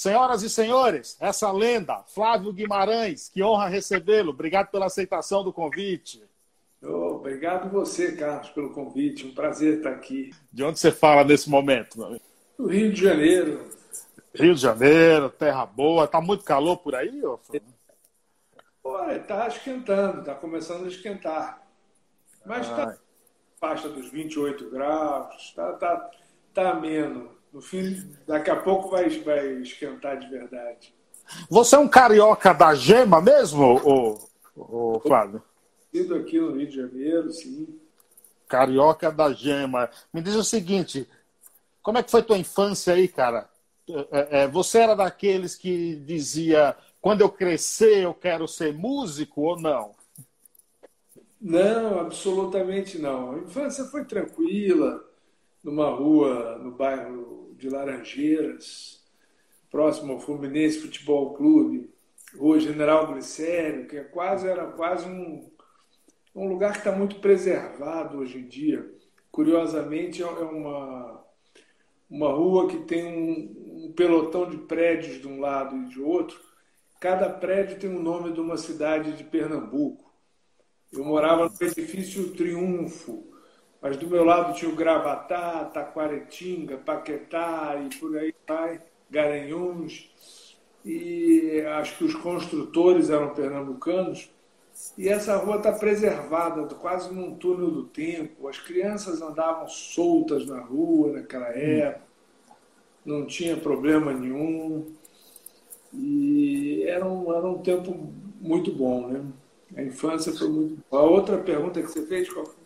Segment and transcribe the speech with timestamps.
[0.00, 4.30] Senhoras e senhores, essa lenda, Flávio Guimarães, que honra recebê-lo.
[4.30, 6.24] Obrigado pela aceitação do convite.
[6.82, 9.26] Oh, obrigado você, Carlos, pelo convite.
[9.26, 10.30] Um prazer estar aqui.
[10.50, 12.18] De onde você fala nesse momento?
[12.56, 13.68] Do Rio de Janeiro.
[14.34, 16.08] Rio de Janeiro, terra boa.
[16.08, 17.38] Tá muito calor por aí, ô?
[18.82, 21.62] Olha, tá esquentando, tá começando a esquentar.
[22.46, 22.96] Mas está
[23.60, 26.10] faixa dos 28 graus, tá, tá,
[26.54, 27.38] tá ameno.
[27.52, 30.94] No fim, daqui a pouco vai, vai esquentar de verdade.
[31.48, 34.18] Você é um carioca da gema mesmo, ô,
[34.56, 35.42] ô, Flávio?
[35.92, 37.80] Ido aqui no Rio de Janeiro, sim.
[38.48, 39.90] Carioca da gema.
[40.12, 41.08] Me diz o seguinte,
[41.82, 43.48] como é que foi tua infância aí, cara?
[44.10, 49.58] É, é, você era daqueles que dizia, quando eu crescer eu quero ser músico ou
[49.58, 49.94] não?
[51.40, 53.32] Não, absolutamente não.
[53.32, 55.02] A infância foi tranquila,
[55.62, 57.29] numa rua no bairro
[57.60, 59.04] de Laranjeiras,
[59.70, 61.90] próximo ao Fluminense Futebol Clube,
[62.36, 65.50] Rua General Glicério, que é quase, era quase um,
[66.34, 68.90] um lugar que está muito preservado hoje em dia.
[69.30, 71.24] Curiosamente, é uma,
[72.08, 76.40] uma rua que tem um, um pelotão de prédios de um lado e de outro.
[76.98, 80.10] Cada prédio tem o nome de uma cidade de Pernambuco.
[80.92, 83.29] Eu morava no edifício Triunfo,
[83.80, 90.10] mas do meu lado tinha o Gravatá, Taquaretinga, Paquetá e por aí vai, Garanhuns.
[90.84, 94.30] E acho que os construtores eram pernambucanos.
[94.96, 98.48] E essa rua está preservada, quase num túnel do tempo.
[98.48, 102.02] As crianças andavam soltas na rua naquela época,
[103.04, 104.86] não tinha problema nenhum.
[105.92, 109.24] E era um, era um tempo muito bom, né?
[109.76, 111.02] A infância foi muito boa.
[111.02, 112.59] A outra pergunta que você fez, qual foi?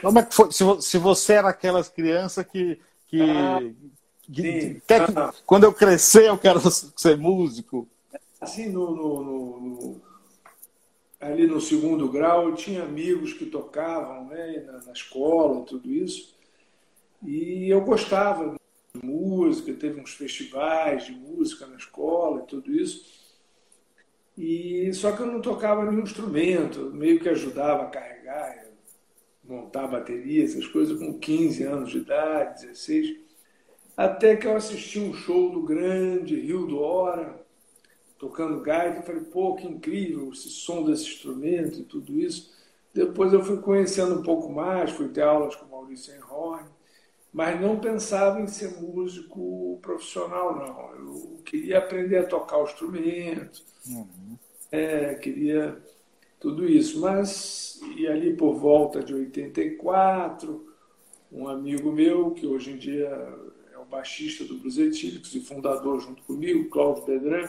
[0.00, 0.50] Como é que foi?
[0.52, 2.80] Se, você era aquelas crianças que.
[3.06, 3.60] que, ah,
[4.22, 5.32] que, quer que ah.
[5.46, 7.88] quando eu crescer eu quero ser músico.
[8.40, 10.02] Assim, no, no, no,
[11.20, 16.34] ali no segundo grau, eu tinha amigos que tocavam né, na, na escola, tudo isso.
[17.22, 18.54] E eu gostava
[18.94, 23.24] de música, teve uns festivais de música na escola e tudo isso.
[24.36, 28.64] E só que eu não tocava nenhum instrumento, meio que ajudava a carregar
[29.46, 33.16] montar bateria, essas coisas, com 15 anos de idade, 16.
[33.96, 37.44] Até que eu assisti um show do grande Rio do Hora,
[38.18, 42.52] tocando gaita, falei, pô, que incrível esse som desse instrumento e tudo isso.
[42.92, 46.68] Depois eu fui conhecendo um pouco mais, fui ter aulas com Maurício Enhorn,
[47.32, 50.94] mas não pensava em ser músico profissional, não.
[50.94, 54.38] Eu queria aprender a tocar o instrumento, uhum.
[54.70, 55.82] é, queria
[56.44, 57.00] tudo isso.
[57.00, 60.62] Mas, e ali por volta de 84,
[61.32, 63.08] um amigo meu, que hoje em dia
[63.72, 67.48] é o baixista do Blues Etílicos e fundador junto comigo, Cláudio Bedran,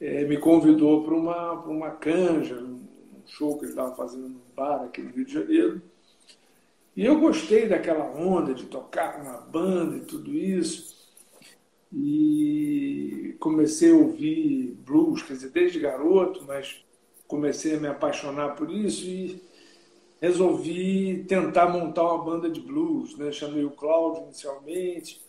[0.00, 2.80] é, me convidou para uma, uma canja, um
[3.24, 5.82] show que ele estava fazendo num bar aqui no Rio de Janeiro.
[6.96, 10.98] E eu gostei daquela onda de tocar com uma banda e tudo isso.
[11.92, 16.84] E comecei a ouvir blues, quer dizer, desde garoto, mas
[17.30, 19.40] comecei a me apaixonar por isso e
[20.20, 23.16] resolvi tentar montar uma banda de blues.
[23.16, 23.30] Né?
[23.30, 25.24] Chamei o Cláudio inicialmente,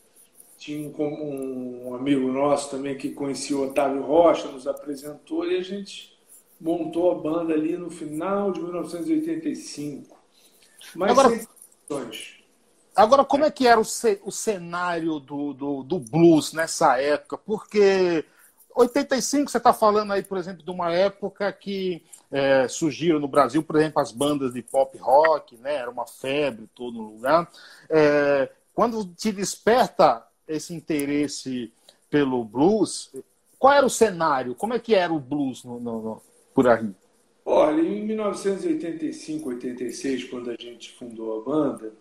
[0.57, 5.61] tinha um, um amigo nosso também que conhecia o Otávio Rocha, nos apresentou e a
[5.61, 6.19] gente
[6.59, 10.19] montou a banda ali no final de 1985.
[10.95, 11.47] Mas agora,
[12.95, 13.85] agora como é que era o,
[14.23, 17.37] o cenário do, do, do blues nessa época?
[17.37, 18.25] Porque
[18.75, 23.61] 85, você está falando aí, por exemplo, de uma época que é, surgiram no Brasil,
[23.61, 25.75] por exemplo, as bandas de pop rock, né?
[25.75, 27.49] Era uma febre todo lugar.
[27.89, 31.71] É, quando te desperta esse interesse
[32.09, 33.11] pelo blues,
[33.59, 34.55] qual era o cenário?
[34.55, 36.21] Como é que era o blues no, no, no,
[36.53, 36.89] por aí?
[37.45, 41.93] Olha, em 1985, 86, quando a gente fundou a banda,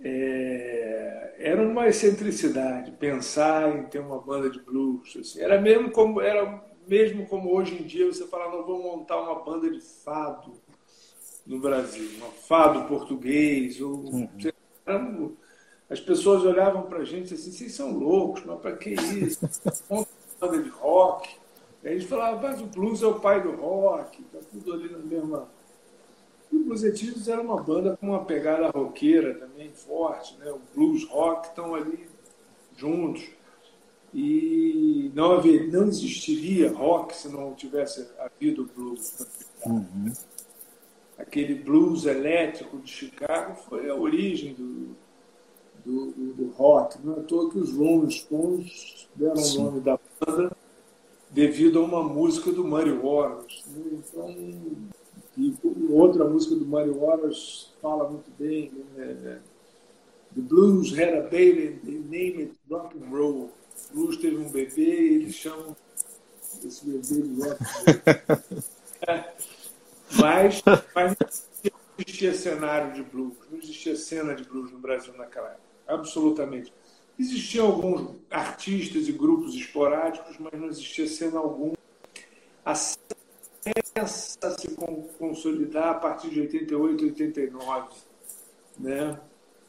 [0.00, 5.16] é, era uma excentricidade pensar em ter uma banda de blues.
[5.16, 5.40] Assim.
[5.40, 9.42] Era mesmo como era mesmo como hoje em dia você fala, não vou montar uma
[9.42, 10.52] banda de fado
[11.46, 15.36] no Brasil, um fado português ou uhum.
[15.88, 19.48] as pessoas olhavam para a gente assim, vocês são loucos, mas para que isso?
[19.88, 20.06] Uma
[20.40, 21.36] banda de rock.
[21.82, 24.90] Aí a gente falava, mas o blues é o pai do rock, tá tudo ali
[24.90, 25.48] na mesma
[26.54, 30.50] e o Blues era uma banda com uma pegada roqueira também forte, né?
[30.52, 32.06] O blues rock estão ali
[32.76, 33.24] juntos.
[34.12, 39.26] E não, haver, não existiria rock se não tivesse havido blues.
[39.66, 40.12] Uhum.
[41.18, 44.94] Aquele blues elétrico de Chicago foi a origem do,
[45.84, 47.04] do, do, rock.
[47.04, 49.58] Não é toa que os Rolling Stones deram Sim.
[49.58, 50.56] o nome da banda
[51.30, 53.64] devido a uma música do Muddy Waters.
[53.66, 53.82] Né?
[53.92, 54.36] Então,
[55.36, 55.54] e
[55.90, 58.70] outra música do Muddy Waters fala muito bem.
[58.94, 59.40] Né?
[60.34, 63.52] The blues had a baby, they name it rock and roll.
[63.90, 65.76] O blues teve um bebê e eles chamam
[66.64, 68.44] esse bebê de rock and roll.
[70.18, 70.62] mas,
[70.94, 75.62] mas não existia cenário de blues, não existia cena de blues no Brasil naquela época.
[75.86, 76.72] Absolutamente.
[77.18, 81.76] Existiam alguns artistas e grupos esporádicos, mas não existia cena alguma.
[82.64, 83.13] A cena
[83.64, 84.68] começa a se
[85.18, 87.88] consolidar a partir de 88, 89.
[88.78, 89.18] Né?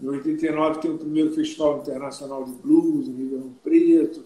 [0.01, 4.25] Em 89 tem o primeiro Festival Internacional de Blues em Ribeirão Preto,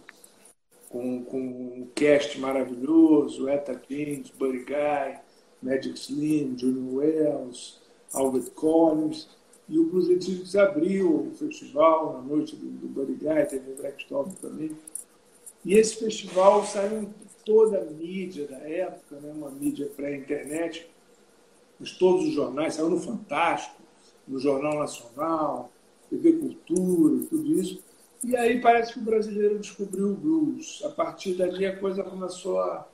[0.89, 5.19] com, com um cast maravilhoso, Etta James, Buddy Guy,
[5.61, 7.79] Magic Slim, Junior Wells,
[8.13, 9.29] Albert Collins.
[9.67, 13.75] E o Blues Etílicos abriu o festival na noite do, do Buddy Guy, teve o
[13.75, 14.71] Black Top também.
[15.63, 17.07] E esse festival saiu
[17.45, 19.31] toda a mídia da época, né?
[19.33, 20.89] uma mídia pré-internet,
[21.97, 23.81] todos os jornais, saiu no Fantástico,
[24.27, 25.71] no Jornal Nacional,
[26.09, 27.83] TV Cultura, tudo isso.
[28.23, 30.81] E aí parece que o brasileiro descobriu o blues.
[30.85, 32.87] A partir dali a coisa começou a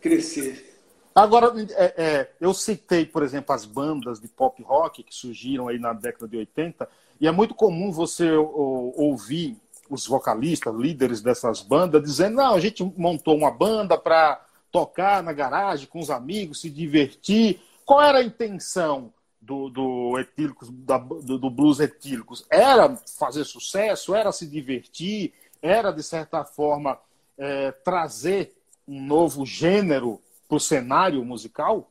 [0.00, 0.76] crescer.
[1.14, 5.78] Agora, é, é, eu citei, por exemplo, as bandas de pop rock que surgiram aí
[5.78, 6.88] na década de 80,
[7.20, 9.56] e é muito comum você ouvir
[9.88, 14.40] os vocalistas, líderes dessas bandas, dizendo: não, a gente montou uma banda para
[14.70, 17.60] tocar na garagem com os amigos, se divertir.
[17.84, 22.44] Qual era a intenção do, do etílicos, da, do, do blues etílicos?
[22.50, 24.14] Era fazer sucesso?
[24.14, 25.32] Era se divertir?
[25.62, 26.98] Era, de certa forma,
[27.36, 28.54] é, trazer
[28.86, 31.90] um novo gênero para o cenário musical?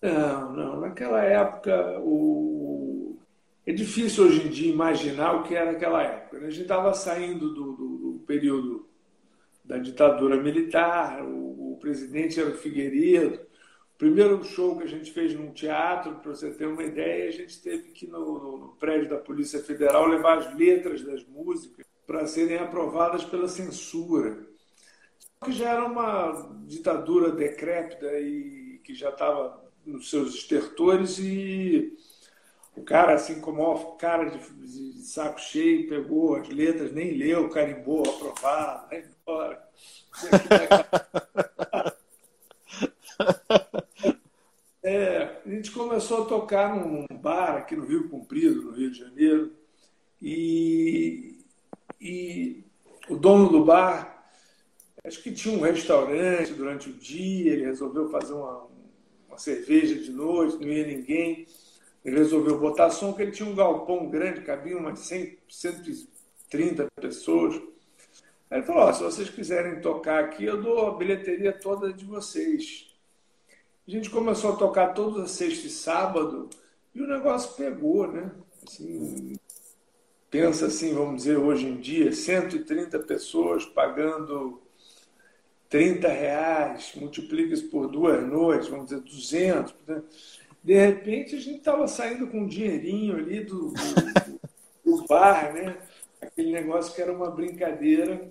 [0.00, 0.80] Não, não.
[0.80, 2.71] Naquela época, o...
[3.66, 6.38] é difícil hoje em dia imaginar o que era naquela época.
[6.38, 6.46] Né?
[6.46, 8.88] A gente estava saindo do, do, do, período
[9.64, 13.40] da ditadura militar, o, o presidente era o Figueiredo.
[13.94, 17.32] O primeiro show que a gente fez num teatro, para você ter uma ideia, a
[17.32, 21.86] gente teve que, no, no, no prédio da Polícia Federal, levar as letras das músicas
[22.06, 24.50] para serem aprovadas pela censura
[25.42, 31.92] que já era uma ditadura decrépita e que já estava nos seus estertores e
[32.76, 37.12] o cara, assim como o cara de, de, de, saco cheio, pegou as letras, nem
[37.16, 39.68] leu, carimbou, aprovado, vai embora.
[44.84, 48.98] É, a gente começou a tocar num bar aqui no Rio Comprido, no Rio de
[48.98, 49.52] Janeiro,
[50.20, 51.38] e,
[52.00, 52.64] e
[53.08, 54.12] o dono do bar
[55.04, 58.68] Acho que tinha um restaurante durante o dia, ele resolveu fazer uma,
[59.26, 61.44] uma cerveja de noite, não ia ninguém.
[62.04, 67.54] Ele resolveu botar som, porque ele tinha um galpão grande, cabia umas 100, 130 pessoas.
[68.50, 72.04] Aí ele falou: oh, se vocês quiserem tocar aqui, eu dou a bilheteria toda de
[72.04, 72.92] vocês.
[73.86, 76.48] A gente começou a tocar todos as sexta e sábado
[76.94, 78.30] e o negócio pegou, né?
[78.66, 79.34] Assim,
[80.30, 84.62] pensa assim, vamos dizer, hoje em dia, 130 pessoas pagando
[85.68, 89.74] 30 reais, multiplica isso por duas noites, vamos dizer 200.
[89.86, 90.02] Né?
[90.62, 94.40] De repente, a gente estava saindo com um dinheirinho ali do, do,
[94.84, 95.76] do, bar, né?
[96.20, 98.30] aquele negócio que era uma brincadeira.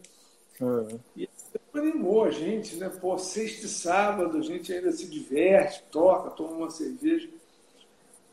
[0.59, 0.99] Uhum.
[1.15, 1.29] E
[1.73, 2.89] animou a gente, né?
[2.89, 7.29] Pô, sexta e sábado a gente ainda se diverte, toca, toma uma cerveja.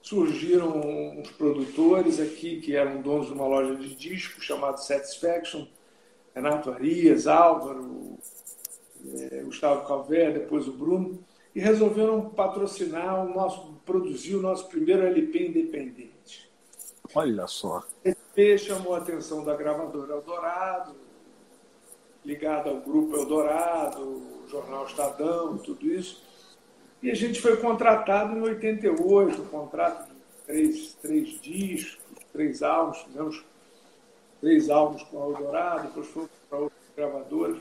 [0.00, 0.80] Surgiram
[1.18, 5.66] uns produtores aqui que eram donos de uma loja de discos chamada Satisfaction,
[6.34, 8.18] Renato Arias, Álvaro,
[9.14, 11.18] é, Gustavo Calvé, depois o Bruno,
[11.54, 16.50] e resolveram patrocinar o nosso, produzir o nosso primeiro LP independente.
[17.14, 17.82] Olha só.
[18.04, 20.94] LP chamou a atenção da gravadora Eldorado,
[22.22, 26.22] ligada ao grupo Eldorado, o jornal Estadão, tudo isso.
[27.02, 30.16] E a gente foi contratado em 88, um contrato de
[30.46, 31.98] três, três discos,
[32.30, 33.42] três álbuns, fizemos
[34.38, 37.58] três álbuns com a Eldorado, depois fomos para outras gravadoras.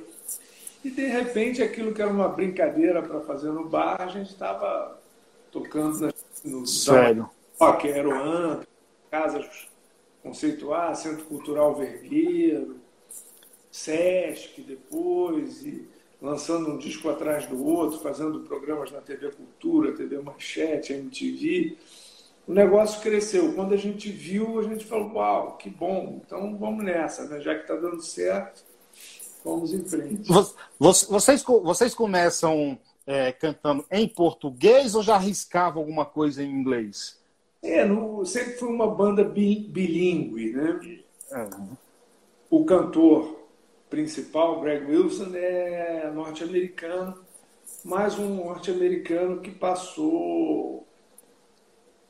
[0.84, 4.97] E de repente aquilo que era uma brincadeira para fazer no bar, a gente estava
[5.62, 7.30] tocando no Sério?
[7.60, 8.62] Rock, Aeroan,
[9.10, 9.68] Casas
[10.22, 12.78] Conceituais, Centro Cultural Vergueiro,
[13.72, 15.88] Sesc depois, e
[16.22, 21.78] lançando um disco atrás do outro, fazendo programas na TV Cultura, TV Manchete, MTV.
[22.48, 23.54] O negócio cresceu.
[23.54, 27.42] Quando a gente viu, a gente falou, uau, que bom, então vamos nessa, né?
[27.42, 28.64] já que está dando certo,
[29.48, 30.30] Vamos em frente.
[30.78, 37.18] Vocês, vocês começam é, cantando em português ou já arriscavam alguma coisa em inglês?
[37.64, 40.80] É, no, sempre foi uma banda bilíngue, né?
[41.32, 41.78] Uhum.
[42.50, 43.48] O cantor
[43.90, 47.18] principal, Greg Wilson, é norte-americano,
[47.84, 50.86] mas um norte-americano que passou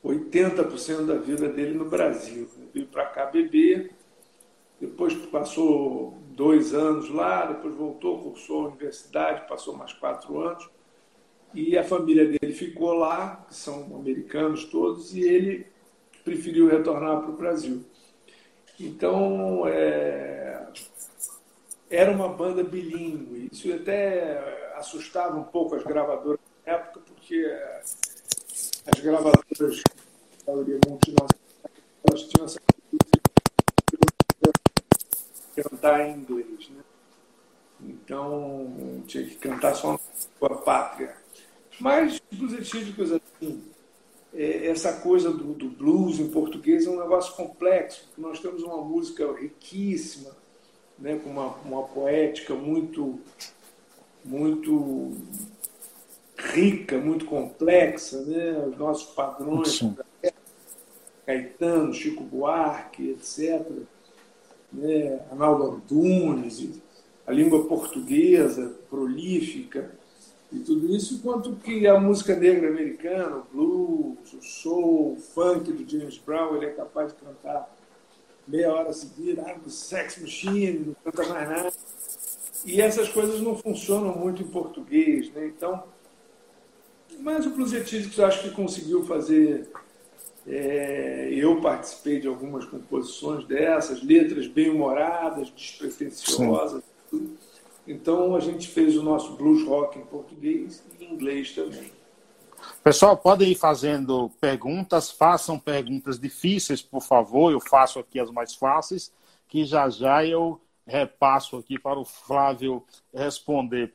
[0.03, 2.49] 80% da vida dele no Brasil.
[2.73, 3.91] Veio para cá beber,
[4.79, 10.69] depois passou dois anos lá, depois voltou, cursou a universidade, passou mais quatro anos,
[11.53, 15.67] e a família dele ficou lá, que são americanos todos, e ele
[16.23, 17.83] preferiu retornar para o Brasil.
[18.79, 20.67] Então, é,
[21.89, 23.49] era uma banda bilíngue.
[23.51, 27.45] Isso até assustava um pouco as gravadoras na época, porque
[28.85, 29.83] as gravadoras,
[30.45, 31.29] a maioria multinacional,
[32.05, 32.59] elas tinham essa
[35.63, 36.83] cantar em inglês, né?
[37.81, 39.99] Então, tinha que cantar só
[40.39, 41.15] sua pátria.
[41.79, 43.61] Mas os etílicos, assim,
[44.33, 48.77] é, essa coisa do, do, blues em português é um negócio complexo, nós temos uma
[48.77, 50.31] música riquíssima,
[50.97, 53.19] né, com uma, uma poética muito,
[54.25, 55.15] muito
[56.37, 59.83] rica, muito complexa, né, os nossos padrões,
[61.25, 63.65] Caetano, Chico Buarque, etc.,
[64.71, 66.79] né, Arnaldo Antunes,
[67.25, 69.91] a língua portuguesa prolífica,
[70.51, 75.71] e tudo isso, quanto que a música negra americana, o blues, o soul, o funk
[75.71, 77.69] do James Brown, ele é capaz de cantar
[78.47, 81.73] meia hora seguida, ah, do Sex Machine, não canta mais nada.
[82.65, 85.47] E essas coisas não funcionam muito em português, né?
[85.47, 85.83] Então,
[87.19, 89.67] mas o Blues Etílicos acho que conseguiu fazer.
[90.49, 96.81] É, eu participei de algumas composições dessas, letras bem humoradas, despretensiosas.
[97.09, 97.36] Tudo.
[97.87, 101.91] Então a gente fez o nosso blues rock em português e em inglês também.
[102.83, 107.51] Pessoal, podem ir fazendo perguntas, façam perguntas difíceis, por favor.
[107.51, 109.11] Eu faço aqui as mais fáceis,
[109.47, 113.93] que já já eu repasso aqui para o Flávio responder.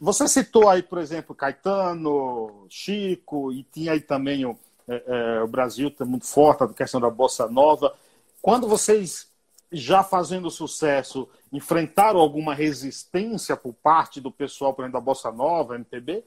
[0.00, 4.56] Você citou aí, por exemplo, Caetano, Chico, e tinha aí também o,
[4.88, 7.94] é, é, o Brasil, está muito forte a questão da Bossa Nova.
[8.42, 9.28] Quando vocês
[9.74, 15.74] já fazendo sucesso, enfrentaram alguma resistência por parte do pessoal, por exemplo, da Bossa Nova,
[15.74, 16.24] MPB?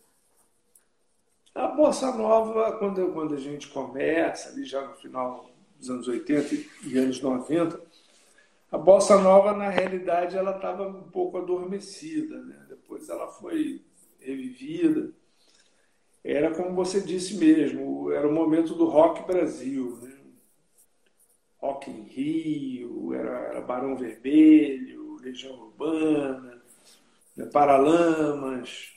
[1.56, 6.56] A Bossa Nova, quando, quando a gente começa, ali já no final dos anos 80
[6.84, 7.82] e anos 90,
[8.72, 12.38] a Bossa Nova, na realidade, ela estava um pouco adormecida.
[12.44, 12.66] Né?
[12.68, 13.82] Depois ela foi
[14.20, 15.12] revivida.
[16.24, 19.98] Era como você disse mesmo, era o momento do rock Brasil.
[20.02, 20.17] Né?
[21.58, 26.62] Rock em Rio, era, era Barão Vermelho, Legião Urbana,
[27.36, 28.94] né, Paralamas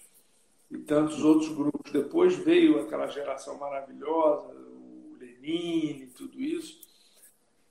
[0.70, 1.90] e tantos outros grupos.
[1.90, 6.80] Depois veio aquela geração maravilhosa, o Lenin e tudo isso.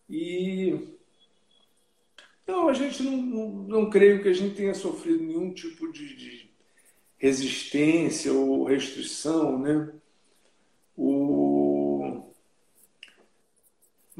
[0.09, 0.97] E
[2.47, 6.15] não, a gente não, não, não creio que a gente tenha sofrido nenhum tipo de,
[6.15, 6.49] de
[7.15, 9.93] resistência ou restrição, né?
[10.97, 11.48] O,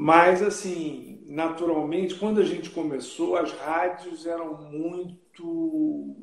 [0.02, 6.16] mas, assim, naturalmente, quando a gente começou, as rádios eram muito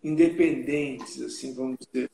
[0.00, 2.08] independentes, assim, vamos dizer.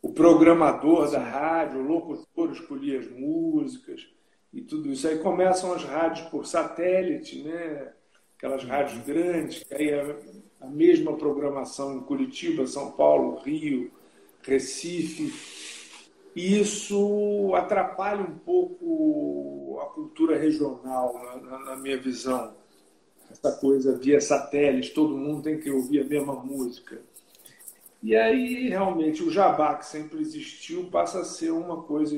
[0.00, 4.08] O programador da rádio, o locutor escolhia as músicas
[4.50, 5.06] e tudo isso.
[5.06, 7.92] Aí começam as rádios por satélite, né?
[8.38, 10.16] aquelas rádios grandes, que aí é
[10.58, 13.92] a mesma programação em Curitiba, São Paulo, Rio,
[14.40, 15.69] Recife
[16.34, 22.54] isso atrapalha um pouco a cultura regional, na, na, minha visão.
[23.30, 27.00] Essa coisa via satélite, todo mundo tem que ouvir a mesma música.
[28.02, 32.16] E aí, realmente, o jabá que sempre existiu passa a ser uma coisa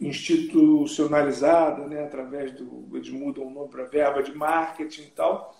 [0.00, 2.86] institucionalizada, né, através do.
[2.94, 5.56] Eles mudam o nome para verba de marketing e tal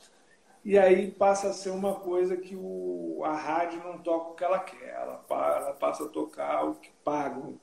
[0.64, 4.44] e aí passa a ser uma coisa que o, a rádio não toca o que
[4.44, 7.58] ela quer, ela, ela passa a tocar o que pagam.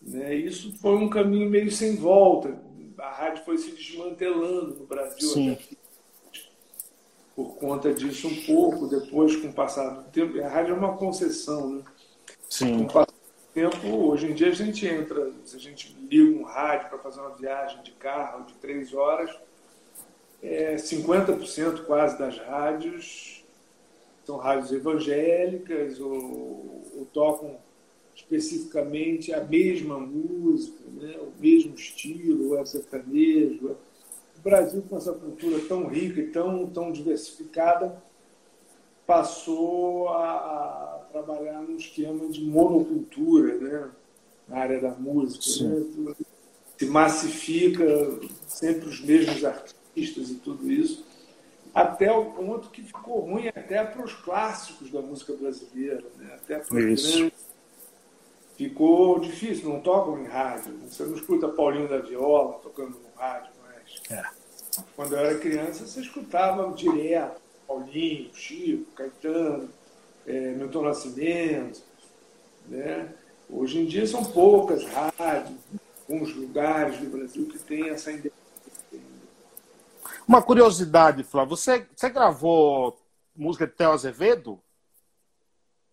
[0.00, 0.34] Né?
[0.34, 2.56] Isso foi um caminho meio sem volta.
[2.98, 5.52] A rádio foi se desmantelando no Brasil Sim.
[5.52, 5.78] até
[7.38, 10.42] por conta disso um pouco, depois com o passar do tempo.
[10.42, 11.84] A rádio é uma concessão, né?
[12.50, 12.78] Sim.
[12.78, 16.36] Com o passar do tempo, hoje em dia a gente entra, se a gente liga
[16.36, 19.30] um rádio para fazer uma viagem de carro de três horas,
[20.42, 23.44] é, 50% quase das rádios
[24.24, 26.12] são rádios evangélicas ou,
[26.96, 27.56] ou, tocam
[28.14, 31.16] especificamente a mesma música, né?
[31.18, 33.76] o mesmo estilo, ou é sertanejo.
[34.36, 38.02] O Brasil, com essa cultura tão rica e tão, tão diversificada,
[39.06, 43.90] passou a, a trabalhar num esquema de monocultura, né?
[44.46, 45.64] na área da música.
[45.64, 46.14] Né?
[46.76, 47.84] Se massifica
[48.46, 51.04] sempre os mesmos artistas e tudo isso,
[51.74, 56.34] até o ponto que ficou ruim até para os clássicos da música brasileira, né?
[56.34, 57.30] até para os.
[58.56, 60.76] Ficou difícil, não tocam em rádio.
[60.88, 64.02] Você não escuta Paulinho da Viola tocando no rádio mais.
[64.10, 64.28] É.
[64.96, 69.68] Quando eu era criança, você escutava direto Paulinho, Chico, Caetano,
[70.26, 71.82] é, Milton Nascimento.
[72.66, 73.14] Né?
[73.50, 75.58] Hoje em dia são poucas rádios,
[76.08, 78.37] alguns lugares do Brasil que têm essa independência.
[80.28, 83.00] Uma curiosidade, Flávio, você, você gravou
[83.34, 84.60] música de Theo Azevedo?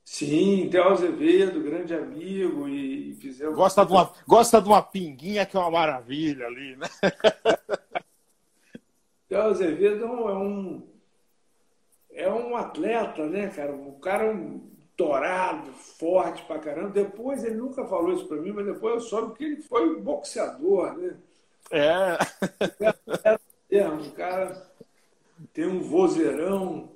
[0.03, 3.55] Sim, Theo Azevedo, grande amigo, e fizemos.
[3.55, 6.87] Gosta de, uma, gosta de uma pinguinha que é uma maravilha ali, né?
[9.29, 10.85] Theo Azevedo é um,
[12.11, 13.73] é um atleta, né, cara?
[13.73, 16.89] O cara é um torado, forte pra caramba.
[16.89, 20.01] Depois ele nunca falou isso pra mim, mas depois eu soube que ele foi um
[20.01, 21.15] boxeador, né?
[21.71, 22.17] É.
[23.77, 24.65] é, um cara
[25.53, 26.89] tem um vozeirão,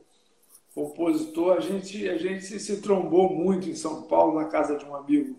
[0.73, 1.57] compositor.
[1.57, 5.37] A gente, a gente se trombou muito em São Paulo, na casa de um amigo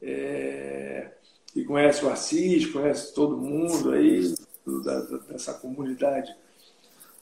[0.00, 1.12] é,
[1.52, 4.34] que conhece o Assis, conhece todo mundo aí,
[4.84, 6.34] da, dessa comunidade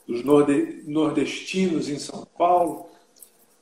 [0.07, 2.89] dos nordestinos em São Paulo.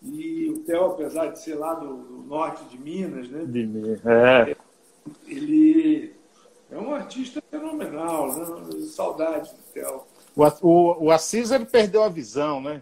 [0.02, 3.46] E o Theo, apesar de ser lá do, do norte de Minas, né?
[3.46, 3.70] De
[4.06, 4.56] é.
[5.28, 6.11] Ele
[6.72, 8.72] é um artista fenomenal, né?
[8.88, 10.04] Saudade do Theo.
[10.36, 12.82] O, o, o Assis ele perdeu a visão, né?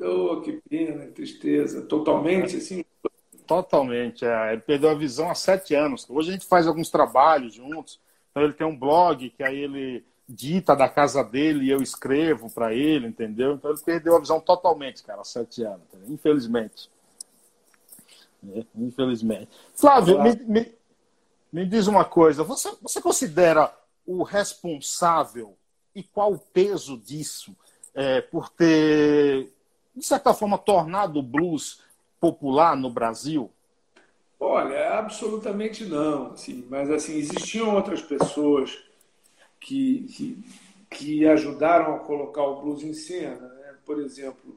[0.00, 1.82] Oh, que pena, que tristeza.
[1.82, 2.84] Totalmente, assim.
[3.46, 4.52] Totalmente, é.
[4.52, 6.08] Ele perdeu a visão há sete anos.
[6.08, 8.00] Hoje a gente faz alguns trabalhos juntos.
[8.30, 12.48] Então ele tem um blog que aí ele dita da casa dele e eu escrevo
[12.48, 13.54] para ele, entendeu?
[13.54, 16.88] Então ele perdeu a visão totalmente, cara, há sete anos, infelizmente.
[18.54, 19.48] É, infelizmente.
[19.74, 20.72] Flávio, me, me,
[21.52, 23.74] me, diz uma coisa: você, você considera
[24.06, 25.56] o responsável
[25.94, 27.54] e qual o peso disso
[27.94, 29.52] é, por ter,
[29.94, 31.82] de certa forma, tornado o blues
[32.20, 33.50] popular no Brasil?
[34.38, 36.32] Olha, absolutamente não.
[36.32, 38.78] Assim, mas assim existiam outras pessoas
[39.60, 40.44] que, que,
[40.88, 43.48] que ajudaram a colocar o blues em cena.
[43.48, 43.74] Né?
[43.84, 44.56] Por exemplo,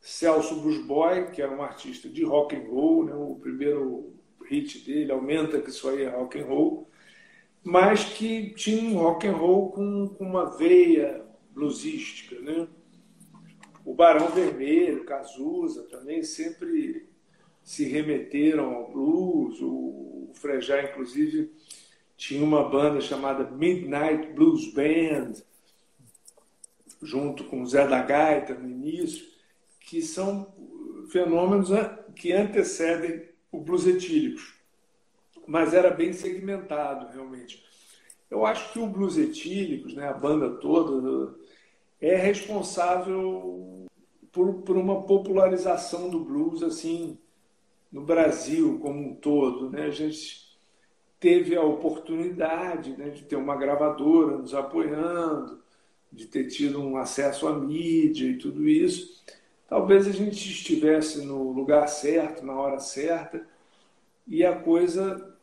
[0.00, 3.14] Celso Boy, que era um artista de rock and roll, né?
[3.14, 4.12] o primeiro
[4.48, 6.88] hit dele, Aumenta que isso aí é rock and roll,
[7.62, 12.38] mas que tinha um rock and roll com, com uma veia bluesística.
[12.40, 12.68] Né?
[13.84, 17.08] O Barão Vermelho, Cazuza também sempre
[17.62, 21.50] se remeteram ao blues, o Frejá, inclusive,
[22.16, 25.32] tinha uma banda chamada Midnight Blues Band,
[27.02, 29.26] junto com o Zé da Gaita no início,
[29.80, 30.54] que são
[31.10, 31.70] fenômenos
[32.14, 34.54] que antecedem o blues etílicos.
[35.46, 37.62] Mas era bem segmentado, realmente.
[38.30, 41.34] Eu acho que o blues etílicos, né, a banda toda,
[42.00, 43.86] é responsável
[44.32, 47.18] por, por uma popularização do blues assim
[47.92, 49.70] no Brasil como um todo.
[49.70, 49.84] Né?
[49.84, 50.58] A gente
[51.20, 55.62] teve a oportunidade né, de ter uma gravadora nos apoiando,
[56.12, 59.22] de ter tido um acesso à mídia e tudo isso.
[59.68, 63.46] Talvez a gente estivesse no lugar certo, na hora certa,
[64.26, 65.36] e a coisa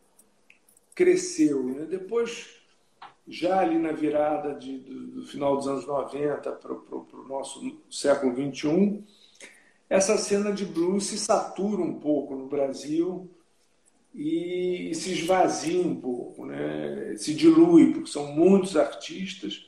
[0.94, 1.64] cresceu.
[1.64, 1.86] Né?
[1.86, 2.62] Depois,
[3.28, 8.34] já ali na virada de, do, do final dos anos 90 para o nosso século
[8.36, 9.04] XXI,
[9.90, 13.30] essa cena de blues se satura um pouco no Brasil
[14.14, 17.16] e se esvazia um pouco, né?
[17.18, 19.68] se dilui, porque são muitos artistas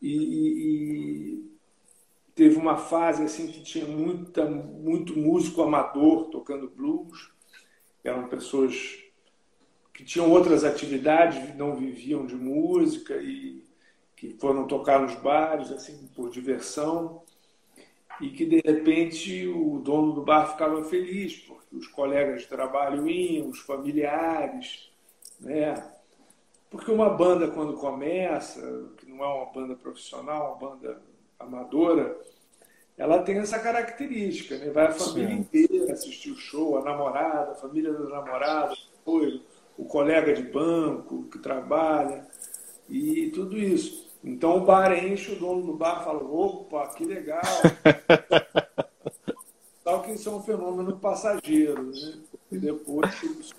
[0.00, 1.55] e, e,
[2.36, 7.32] teve uma fase assim que tinha muita, muito músico amador tocando blues,
[8.04, 9.02] eram pessoas
[9.92, 13.64] que tinham outras atividades, não viviam de música e
[14.14, 17.22] que foram tocar nos bares assim por diversão
[18.20, 23.08] e que de repente o dono do bar ficava feliz porque os colegas de trabalho
[23.08, 24.90] iam, os familiares,
[25.40, 25.90] né?
[26.68, 28.60] Porque uma banda quando começa,
[28.98, 31.02] que não é uma banda profissional, uma banda
[31.38, 32.18] amadora,
[32.96, 34.70] ela tem essa característica, né?
[34.70, 35.36] Vai a família Sim.
[35.36, 39.40] inteira assistir o show, a namorada, a família do namorado, o,
[39.76, 42.26] o colega de banco que trabalha
[42.88, 44.06] e tudo isso.
[44.24, 47.42] Então o bar enche, o dono do bar fala, opa, que legal.
[49.84, 52.18] Tal que isso é um fenômeno passageiro, né?
[52.50, 53.54] E depois, se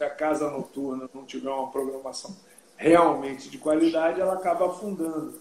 [0.00, 2.36] a casa noturna não tiver uma programação
[2.76, 5.40] realmente de qualidade, ela acaba afundando.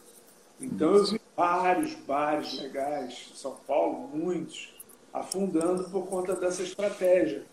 [0.60, 4.74] Então eu vi vários bares legais São Paulo, muitos,
[5.14, 7.46] afundando por conta dessa estratégia.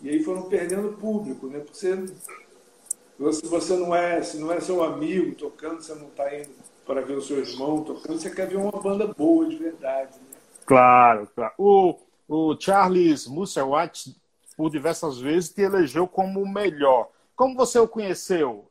[0.00, 1.58] E aí foram perdendo público, né?
[1.58, 6.32] Porque você, se você não é, se não é seu amigo tocando, você não está
[6.34, 6.50] indo
[6.86, 10.12] para ver o seu irmão tocando, você quer ver uma banda boa de verdade.
[10.18, 10.38] Né?
[10.64, 11.54] Claro, claro.
[11.58, 11.96] O,
[12.28, 14.16] o Charles Musselwhite,
[14.56, 17.08] por diversas vezes, te elegeu como o melhor.
[17.34, 18.70] Como você o conheceu?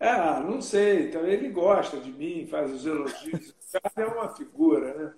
[0.00, 1.08] Ah, não sei.
[1.08, 3.50] Então ele gosta de mim, faz os elogios.
[3.50, 5.14] O cara é uma figura, né?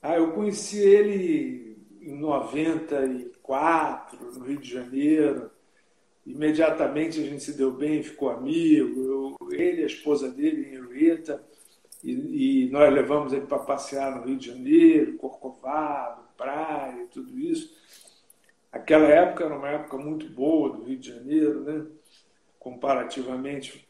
[0.00, 5.50] Ah, eu conheci ele em 94, no Rio de Janeiro.
[6.24, 9.36] Imediatamente a gente se deu bem, ficou amigo.
[9.40, 11.44] Eu, ele a esposa dele, Henrietta,
[12.02, 17.76] e, e nós levamos ele para passear no Rio de Janeiro, Corcovado, praia, tudo isso.
[18.70, 21.86] Aquela época era uma época muito boa do Rio de Janeiro, né?
[22.58, 23.86] Comparativamente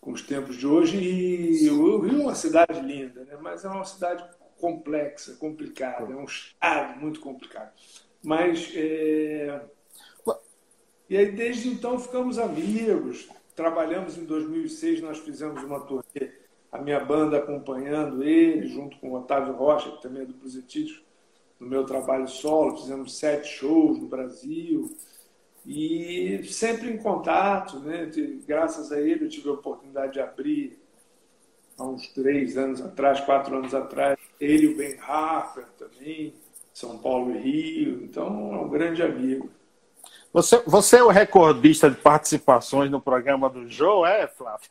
[0.00, 0.98] com os tempos de hoje.
[0.98, 3.36] E o Rio é uma cidade linda, né?
[3.40, 4.24] mas é uma cidade
[4.60, 7.72] complexa, complicada, é um estado muito complicado.
[8.22, 9.62] Mas é...
[11.08, 13.28] e aí desde então ficamos amigos.
[13.54, 16.32] Trabalhamos em 2006, nós fizemos uma turnê,
[16.70, 21.02] a minha banda acompanhando ele, junto com o Otávio Rocha, que também é do Prosetídeos,
[21.58, 22.76] no meu trabalho solo.
[22.76, 24.96] Fizemos sete shows no Brasil
[25.68, 28.10] e sempre em contato, né?
[28.46, 30.82] Graças a ele eu tive a oportunidade de abrir
[31.76, 36.34] há uns três anos atrás, quatro anos atrás, ele e o Ben Harper também,
[36.72, 39.50] São Paulo e Rio, então é um grande amigo.
[40.32, 44.70] Você, você é o recordista de participações no programa do Joe, é, Flávio?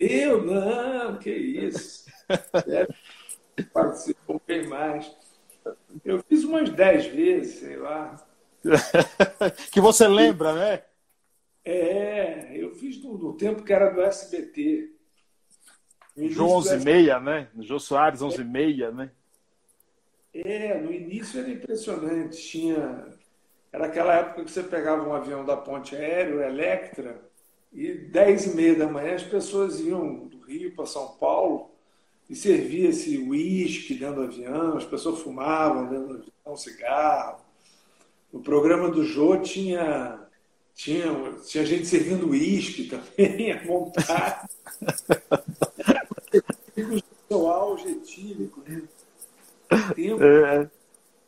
[0.00, 2.06] Eu não, que isso.
[2.66, 2.88] É,
[3.72, 5.14] participou bem mais.
[6.04, 8.25] Eu fiz umas dez vezes, sei lá.
[9.72, 10.82] Que você lembra, né?
[11.64, 14.92] É, eu fiz no, no tempo que era do SBT.
[16.16, 17.48] João 11 e meia, né?
[17.58, 19.10] Jô Soares 11 e meia, né?
[20.32, 22.36] É, no início era impressionante.
[22.36, 23.06] Tinha...
[23.72, 27.20] Era aquela época que você pegava um avião da ponte aérea, o Electra,
[27.72, 31.70] e 10 e meia da manhã as pessoas iam do Rio para São Paulo
[32.28, 37.45] e servia-se uísque dentro do avião, as pessoas fumavam dentro do avião, cigarro.
[38.36, 40.20] No programa do Jô tinha,
[40.74, 41.08] tinha,
[41.42, 44.46] tinha gente servindo uísque também, a montar.
[47.30, 48.82] o auge etílico, né?
[49.94, 50.70] Tempo é.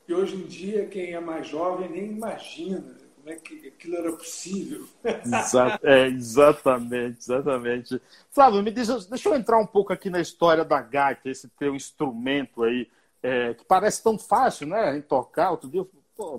[0.07, 4.13] que hoje em dia quem é mais jovem nem imagina como é que aquilo era
[4.13, 4.87] possível.
[5.25, 8.03] Exato, é, exatamente, exatamente.
[8.31, 11.75] Flávio, me diz, deixa eu entrar um pouco aqui na história da gaita, esse teu
[11.75, 12.87] instrumento aí,
[13.23, 15.53] é, que parece tão fácil, né, em tocar.
[15.53, 16.39] Outro dia, pô,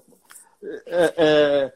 [0.64, 1.74] é, é,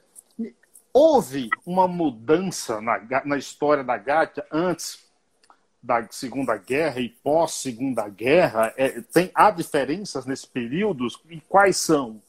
[0.94, 5.04] houve uma mudança na, na história da gaita antes
[5.82, 8.74] da Segunda Guerra e pós-Segunda Guerra?
[8.78, 11.08] É, tem, há diferenças nesse período?
[11.30, 12.22] E quais são?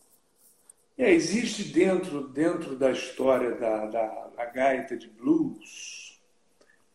[0.97, 6.21] É, existe dentro, dentro da história da, da, da gaita de blues,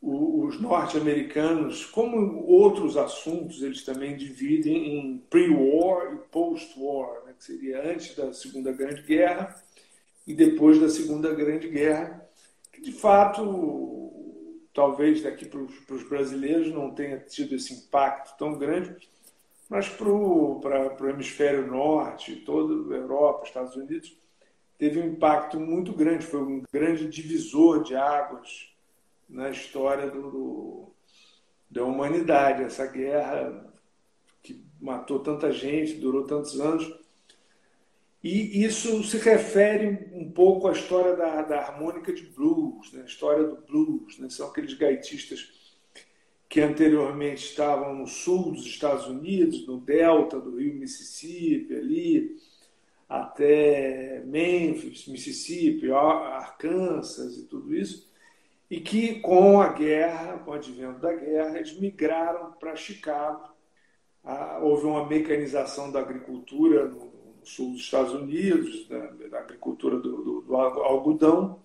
[0.02, 7.46] o, os norte-americanos, como outros assuntos, eles também dividem em pre-war e post-war, né, que
[7.46, 9.56] seria antes da Segunda Grande Guerra
[10.28, 12.28] e depois da Segunda Grande Guerra,
[12.72, 14.12] que de fato,
[14.74, 19.10] talvez daqui para os brasileiros não tenha tido esse impacto tão grande,
[19.70, 24.18] mas para o hemisfério norte, toda a Europa, Estados Unidos,
[24.78, 28.70] teve um impacto muito grande, foi um grande divisor de águas
[29.30, 30.92] na história do, do,
[31.70, 32.64] da humanidade.
[32.64, 33.66] Essa guerra
[34.42, 37.00] que matou tanta gente, durou tantos anos.
[38.22, 43.04] E isso se refere um pouco à história da, da harmônica de blues, né?
[43.04, 44.20] a história do blues.
[44.20, 44.30] Né?
[44.30, 45.60] São aqueles gaitistas
[46.50, 52.36] que anteriormente estavam no sul dos Estados Unidos, no delta do rio Mississippi, ali
[53.08, 58.10] até Memphis, Mississippi, Arkansas e tudo isso,
[58.70, 63.50] e que com a guerra, com o advento da guerra, eles migraram para Chicago.
[64.24, 67.09] Ah, houve uma mecanização da agricultura no,
[67.50, 68.88] sul dos Estados Unidos,
[69.30, 71.60] da agricultura do, do, do algodão,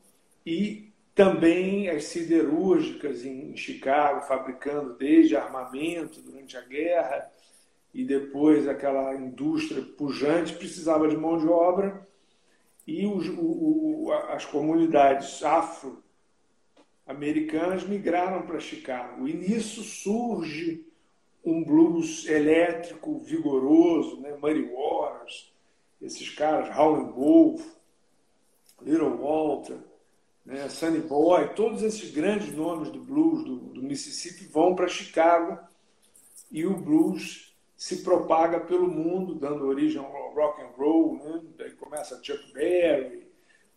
[0.44, 7.30] e também as siderúrgicas em Chicago, fabricando desde armamento durante a guerra
[7.94, 12.04] e depois aquela indústria pujante, precisava de mão de obra
[12.86, 19.28] e os, o, as comunidades afro-americanas migraram para Chicago.
[19.28, 20.84] E nisso surge
[21.44, 24.36] um blues elétrico vigoroso, né?
[24.42, 25.53] Muddy Waters,
[26.04, 27.66] esses caras, Howlin' Wolf,
[28.82, 29.78] Little Walter,
[30.44, 35.58] né, Sunny Boy, todos esses grandes nomes do blues do, do Mississippi vão para Chicago
[36.50, 41.16] e o blues se propaga pelo mundo, dando origem ao rock and roll.
[41.16, 41.42] Né?
[41.56, 43.26] Daí começa Chuck Berry,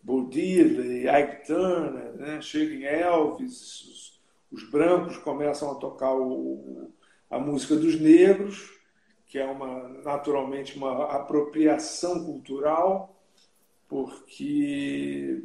[0.02, 2.40] Bo Diddley, Ike Turner, né?
[2.40, 4.20] chega em Elvis, os,
[4.52, 6.92] os, brancos começam a tocar o,
[7.30, 8.78] a música dos negros,
[9.26, 9.77] que é uma
[10.08, 13.14] naturalmente uma apropriação cultural,
[13.86, 15.42] porque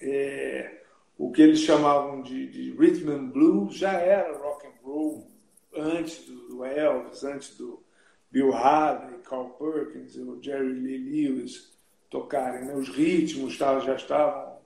[0.00, 0.82] é,
[1.16, 5.26] o que eles chamavam de, de rhythm and blues já era rock and roll
[5.74, 7.82] antes do, Elvis, antes do
[8.30, 11.76] Bill Haley, Carl Perkins, o Jerry Lee Lewis
[12.08, 12.66] tocarem.
[12.66, 12.74] Né?
[12.74, 14.58] Os ritmos já estavam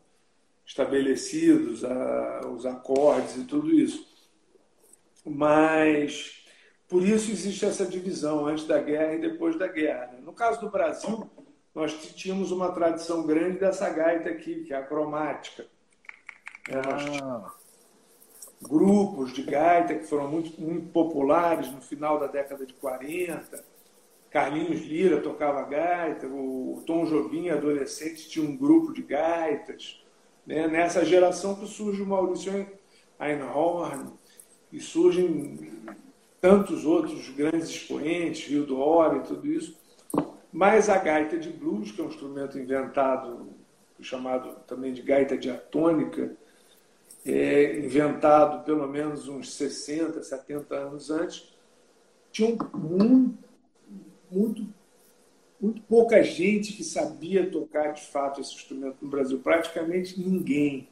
[0.67, 1.83] estabelecidos,
[2.55, 4.07] os acordes e tudo isso.
[5.25, 6.42] Mas
[6.93, 10.11] por isso existe essa divisão antes da guerra e depois da guerra.
[10.13, 10.19] Né?
[10.23, 11.27] No caso do Brasil,
[11.75, 15.65] nós tínhamos uma tradição grande dessa gaita aqui, que é a cromática.
[16.69, 16.77] É,
[17.23, 17.51] ah.
[18.61, 23.65] Grupos de gaita que foram muito, muito populares no final da década de 40.
[24.31, 30.05] Carlinhos Lira tocava gaita, o Tom Jobim, adolescente, tinha um grupo de gaitas.
[30.47, 30.69] Né?
[30.69, 32.69] Nessa geração que surge o Maurício
[33.19, 34.13] Einhorn,
[34.71, 35.83] e surgem
[36.43, 39.79] tantos outros grandes expoentes, Rio do Oro e tudo isso.
[40.53, 43.49] Mas a gaita de blues, que é um instrumento inventado,
[44.01, 46.37] chamado também de gaita diatônica,
[47.25, 51.55] é, inventado pelo menos uns 60, 70 anos antes,
[52.33, 53.39] tinha muito,
[54.29, 54.67] muito,
[55.61, 60.89] muito pouca gente que sabia tocar de fato esse instrumento no Brasil, praticamente ninguém.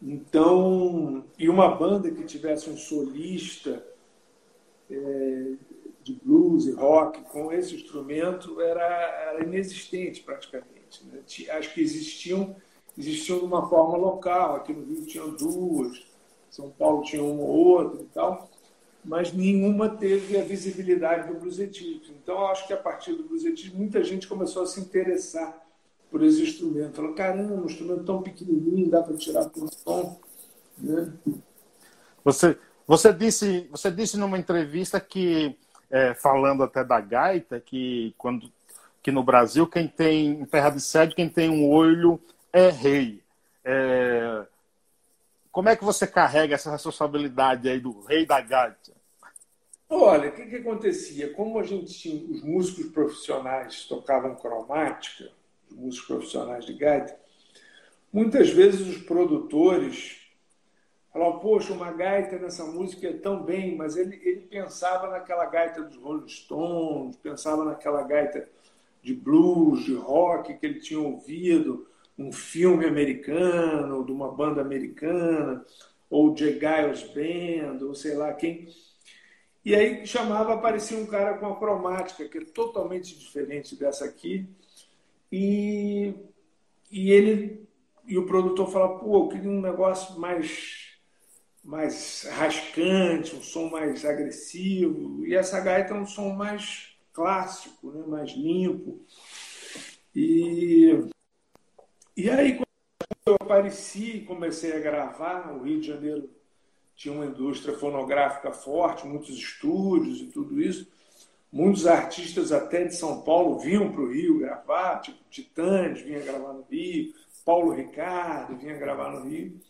[0.00, 3.84] Então, e uma banda que tivesse um solista
[6.58, 11.04] blues e rock com esse instrumento era, era inexistente praticamente.
[11.04, 11.20] Né?
[11.50, 12.56] Acho que existiam
[12.96, 14.56] existiam de uma forma local.
[14.56, 16.04] Aqui no Rio tinham duas,
[16.50, 18.50] São Paulo tinha uma ou outra e tal,
[19.04, 22.14] mas nenhuma teve a visibilidade do blusetismo.
[22.22, 25.64] Então, acho que a partir do blusetismo, muita gente começou a se interessar
[26.10, 26.96] por esse instrumento.
[26.96, 30.18] Falou, caramba, um instrumento tão pequenininho, dá para tirar por som.
[30.76, 31.12] Né?
[32.24, 35.56] Você, você, disse, você disse numa entrevista que,
[35.90, 38.50] é, falando até da gaita, que, quando,
[39.02, 42.20] que no Brasil, quem tem, em terra de sede, quem tem um olho
[42.52, 43.22] é rei.
[43.64, 44.46] É...
[45.50, 48.92] Como é que você carrega essa responsabilidade aí do rei da gaita?
[49.88, 51.32] Olha, o que, que acontecia?
[51.32, 55.30] Como a gente tinha os músicos profissionais tocavam cromática,
[55.70, 57.18] os músicos profissionais de gaita,
[58.12, 60.17] muitas vezes os produtores
[61.12, 65.82] falavam, poxa, uma gaita nessa música é tão bem, mas ele, ele pensava naquela gaita
[65.82, 68.48] dos Rolling Stones, pensava naquela gaita
[69.02, 71.86] de blues, de rock que ele tinha ouvido,
[72.18, 75.64] um filme americano, de uma banda americana,
[76.10, 78.68] ou de Giles Band, ou sei lá quem.
[79.64, 84.48] E aí chamava, aparecia um cara com a cromática, que é totalmente diferente dessa aqui,
[85.30, 86.14] e,
[86.90, 87.68] e ele
[88.08, 90.87] e o produtor fala, pô, eu queria um negócio mais,
[91.68, 98.04] mais rascante, um som mais agressivo, e essa gaita é um som mais clássico, né?
[98.06, 99.04] mais limpo.
[100.14, 101.06] E
[102.16, 102.66] e aí, quando
[103.26, 106.30] eu apareci e comecei a gravar, o Rio de Janeiro
[106.96, 110.90] tinha uma indústria fonográfica forte, muitos estúdios e tudo isso.
[111.52, 116.54] Muitos artistas até de São Paulo vinham para o Rio gravar, tipo Titãs vinha gravar
[116.54, 117.12] no Rio,
[117.44, 119.60] Paulo Ricardo vinha gravar no Rio.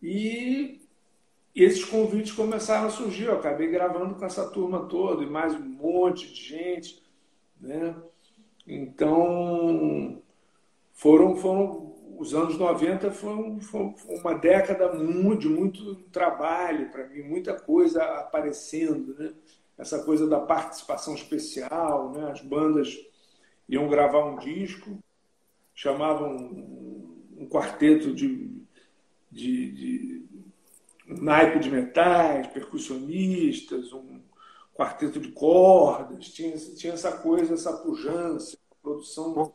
[0.00, 0.81] E
[1.54, 3.24] esses convites começaram a surgir.
[3.24, 7.02] Eu acabei gravando com essa turma toda e mais um monte de gente.
[7.60, 7.94] Né?
[8.66, 10.22] Então,
[10.92, 14.88] foram, foram os anos 90 foram, foram uma década
[15.36, 19.32] de muito trabalho para mim, muita coisa aparecendo, né?
[19.76, 22.30] Essa coisa da participação especial, né?
[22.30, 22.96] As bandas
[23.68, 24.98] iam gravar um disco,
[25.74, 26.36] chamavam
[27.36, 28.50] um, quarteto de,
[29.30, 30.26] de, de
[31.20, 34.20] naipe de metais, percussionistas, um
[34.74, 39.52] quarteto de cordas, tinha, tinha essa coisa, essa pujança, produção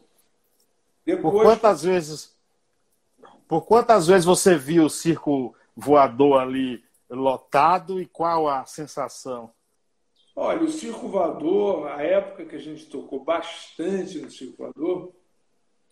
[1.05, 1.33] depois...
[1.33, 2.37] Por quantas vezes
[3.47, 9.51] por quantas vezes você viu o circo voador ali lotado e qual a sensação?
[10.35, 15.13] Olha, o circo voador, a época que a gente tocou bastante no circo voador,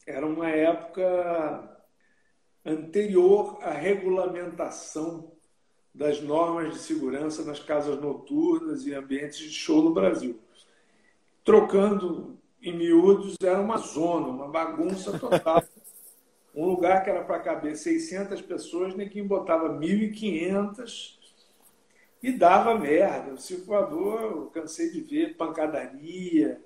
[0.05, 1.81] era uma época
[2.65, 5.31] anterior à regulamentação
[5.95, 10.37] das normas de segurança nas casas noturnas e ambientes de show no Brasil.
[11.43, 15.63] Trocando em miúdos, era uma zona, uma bagunça total.
[16.53, 21.17] um lugar que era para caber 600 pessoas, Nequim botava 1.500
[22.21, 23.33] E dava merda.
[23.33, 26.61] O circulador, eu cansei de ver pancadaria,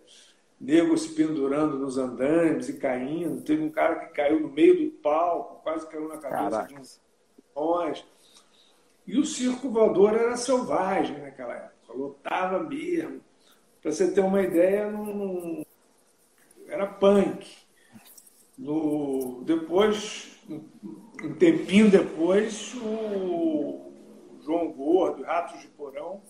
[0.59, 3.43] nego se pendurando nos andames e caindo.
[3.43, 6.67] Teve um cara que caiu no meio do palco, quase caiu na cabeça Caraca.
[6.73, 6.83] de um
[7.55, 8.03] nós.
[9.09, 13.19] E o circo voador era selvagem naquela época, lotava mesmo.
[13.81, 15.65] Para você ter uma ideia, não...
[16.67, 17.57] era punk.
[18.55, 19.41] No...
[19.45, 23.91] Depois, um tempinho depois, o
[24.43, 26.21] João Gordo, Ratos de Porão,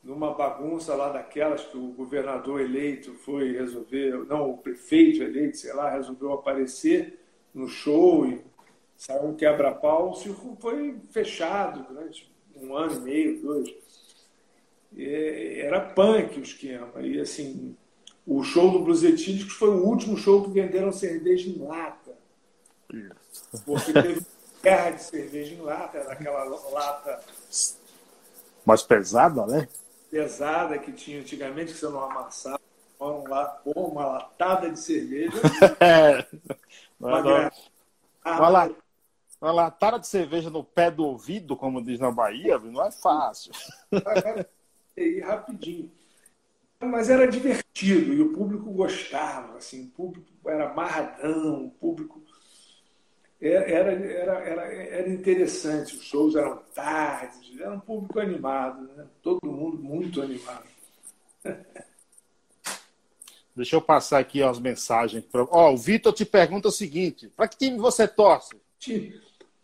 [0.00, 5.72] numa bagunça lá daquelas que o governador eleito foi resolver, não, o prefeito eleito, sei
[5.72, 7.18] lá, resolveu aparecer
[7.52, 8.40] no show e
[9.00, 13.74] saiu um quebra-pau, o circo foi fechado durante um ano e meio, dois.
[14.94, 17.00] E era punk o esquema.
[17.00, 17.74] E assim,
[18.26, 22.12] o show do Blues Etílicos foi o último show que venderam cerveja em lata.
[23.64, 24.20] Porque teve
[24.62, 27.20] guerra de cerveja em lata, era aquela lata.
[28.66, 29.66] Mais pesada, né?
[30.10, 32.60] Pesada que tinha antigamente, que você não amassava.
[32.98, 35.40] Uma, uma latada de cerveja.
[35.80, 36.26] é.
[37.00, 37.50] Uma, uma,
[38.26, 38.76] uma,
[39.40, 43.52] uma latada de cerveja no pé do ouvido, como diz na Bahia, não é fácil.
[44.96, 45.90] E rapidinho.
[46.78, 52.22] Mas era divertido e o público gostava, assim, o público era amarradão, o público
[53.40, 53.92] era, era,
[54.42, 59.06] era, era interessante, os shows eram tardes, era um público animado, né?
[59.22, 60.66] todo mundo muito animado.
[63.56, 65.24] Deixa eu passar aqui as mensagens.
[65.24, 65.46] Pra...
[65.50, 68.56] Ó, o Vitor te pergunta o seguinte: para que time você torce?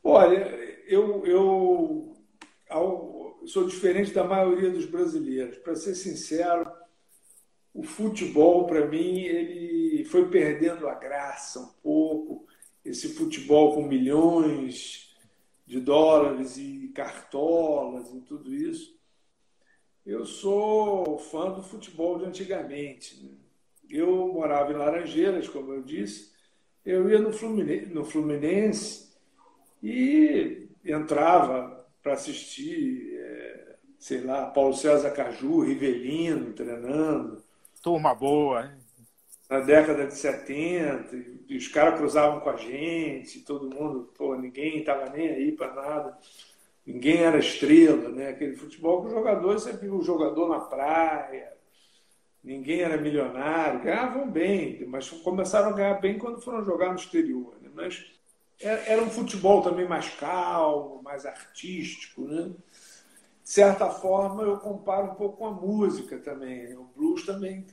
[0.09, 0.37] Olha,
[0.87, 2.14] eu, eu
[3.45, 5.59] sou diferente da maioria dos brasileiros.
[5.59, 6.71] Para ser sincero,
[7.75, 12.47] o futebol, para mim, ele foi perdendo a graça um pouco.
[12.85, 15.12] Esse futebol com milhões
[15.66, 18.97] de dólares e cartolas e tudo isso.
[20.07, 23.25] Eu sou fã do futebol de antigamente.
[23.25, 23.33] Né?
[23.90, 26.31] Eu morava em Laranjeiras, como eu disse.
[26.85, 29.06] Eu ia no Fluminense, no Fluminense
[29.83, 37.43] e entrava para assistir, é, sei lá, Paulo César Caju, Rivelino treinando.
[37.83, 38.73] Turma boa, hein?
[39.49, 41.17] Na década de 70,
[41.49, 45.73] e os caras cruzavam com a gente, todo mundo, pô, ninguém estava nem aí para
[45.73, 46.19] nada,
[46.85, 48.31] ninguém era estrela, né?
[48.31, 51.53] Aquele futebol que o jogador sempre o jogador na praia,
[52.43, 57.57] ninguém era milionário, ganhavam bem, mas começaram a ganhar bem quando foram jogar no exterior.
[57.61, 57.69] Né?
[57.75, 58.16] Mas
[58.61, 62.51] era um futebol também mais calmo, mais artístico, né?
[63.42, 66.75] De certa forma, eu comparo um pouco com a música também.
[66.77, 67.64] O blues também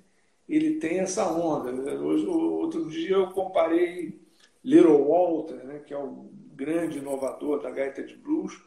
[0.47, 1.71] ele tem essa onda.
[2.01, 4.19] Outro dia eu comparei
[4.63, 8.61] Little Walter, né, que é o grande inovador da gaita de blues,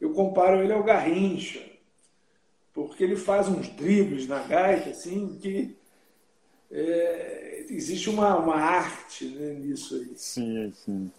[0.00, 1.64] eu comparo ele ao Garrincha,
[2.72, 5.76] porque ele faz uns dribles na gaita assim que
[6.70, 10.12] é, existe uma, uma arte né, nisso aí.
[10.16, 11.10] Sim, sim.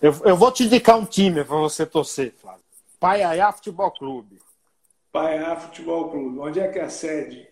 [0.00, 2.64] Eu, eu vou te indicar um time para você torcer, Flávio.
[2.98, 4.40] Paiaiá Futebol Clube.
[5.12, 6.38] Paiaiá Futebol Clube.
[6.38, 7.48] Onde é que é a sede?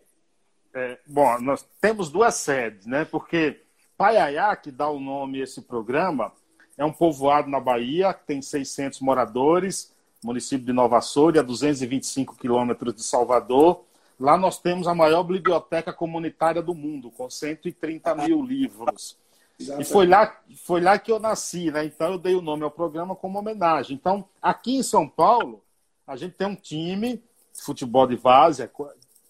[0.74, 3.04] É, bom, nós temos duas sedes, né?
[3.04, 3.60] Porque
[3.96, 6.32] Paiaiá, que dá o nome a esse programa,
[6.76, 12.36] é um povoado na Bahia, que tem 600 moradores, município de Nova Açores, a 225
[12.36, 13.84] quilômetros de Salvador.
[14.18, 19.16] Lá nós temos a maior biblioteca comunitária do mundo, com 130 mil livros.
[19.58, 19.88] Exatamente.
[19.88, 21.84] E foi lá, foi lá que eu nasci, né?
[21.84, 23.96] Então eu dei o nome ao programa como homenagem.
[23.96, 25.62] Então, aqui em São Paulo,
[26.06, 28.70] a gente tem um time futebol de várzea,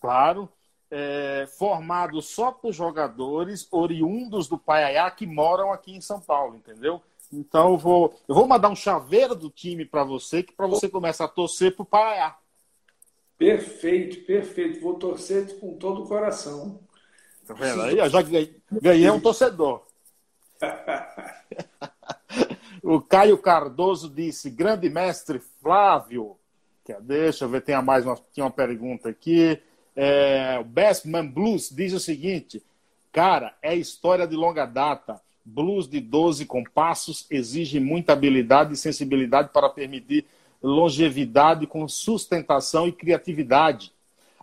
[0.00, 0.48] claro,
[0.90, 7.02] é, formado só por jogadores oriundos do Paiaiá que moram aqui em São Paulo, entendeu?
[7.32, 10.88] Então eu vou, eu vou mandar um chaveiro do time para você, que para você
[10.88, 12.36] começar a torcer pro Paiaiá.
[13.36, 14.80] Perfeito, perfeito.
[14.80, 16.80] Vou torcer com todo o coração.
[17.46, 17.98] Tá vendo aí?
[17.98, 19.82] Eu já ganhei, ganhei um torcedor.
[22.82, 26.36] o Caio Cardoso disse: grande mestre Flávio.
[27.00, 29.60] Deixa eu ver, tem mais uma, tinha uma pergunta aqui.
[29.96, 32.62] É, o Bestman Blues diz o seguinte:
[33.12, 35.20] cara, é história de longa data.
[35.44, 40.24] Blues de 12 compassos exige muita habilidade e sensibilidade para permitir
[40.62, 43.92] longevidade com sustentação e criatividade.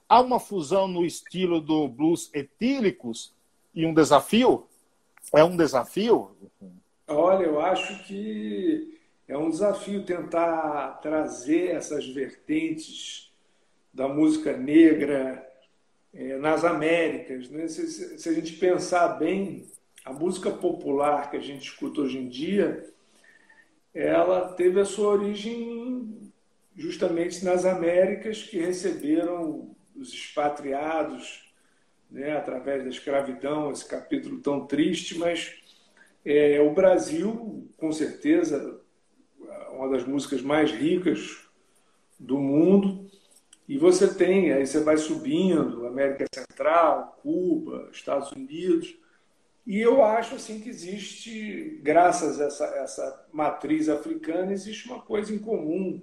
[0.07, 3.33] Há uma fusão no estilo do blues etílicos
[3.73, 4.67] e um desafio?
[5.33, 6.35] É um desafio?
[7.07, 13.31] Olha, eu acho que é um desafio tentar trazer essas vertentes
[13.93, 15.45] da música negra
[16.13, 17.49] é, nas Américas.
[17.49, 17.67] Né?
[17.67, 19.67] Se, se, a gente pensar bem,
[20.03, 22.89] a música popular que a gente escuta hoje em dia,
[23.93, 26.31] ela teve a sua origem
[26.75, 31.50] justamente nas Américas que receberam os expatriados
[32.11, 35.55] né, através da escravidão, esse capítulo tão triste, mas
[36.25, 38.81] é, o Brasil, com certeza,
[39.71, 41.47] uma das músicas mais ricas
[42.19, 43.09] do mundo.
[43.67, 48.95] E você tem, aí você vai subindo, América Central, Cuba, Estados Unidos.
[49.65, 55.33] E eu acho assim que existe, graças a essa, essa matriz africana, existe uma coisa
[55.33, 56.01] em comum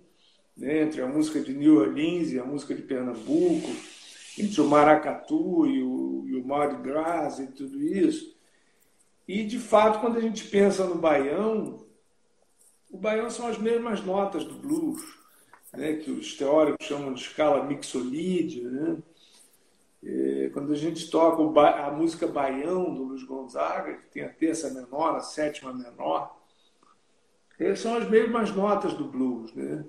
[0.56, 3.70] né, entre a música de New Orleans e a música de Pernambuco,
[4.38, 5.88] entre o maracatu e o,
[6.49, 8.36] Mardi Gras e tudo isso.
[9.26, 11.84] E, de fato, quando a gente pensa no baião,
[12.90, 15.03] o baião são as mesmas notas do blues,
[15.74, 18.70] né, que os teóricos chamam de escala mixolídia.
[18.70, 18.96] Né?
[20.03, 24.70] É, quando a gente toca a música baião do Luiz Gonzaga, que tem a terça
[24.70, 26.34] menor, a sétima menor,
[27.76, 29.53] são as mesmas notas do blues.
[29.53, 29.84] Né?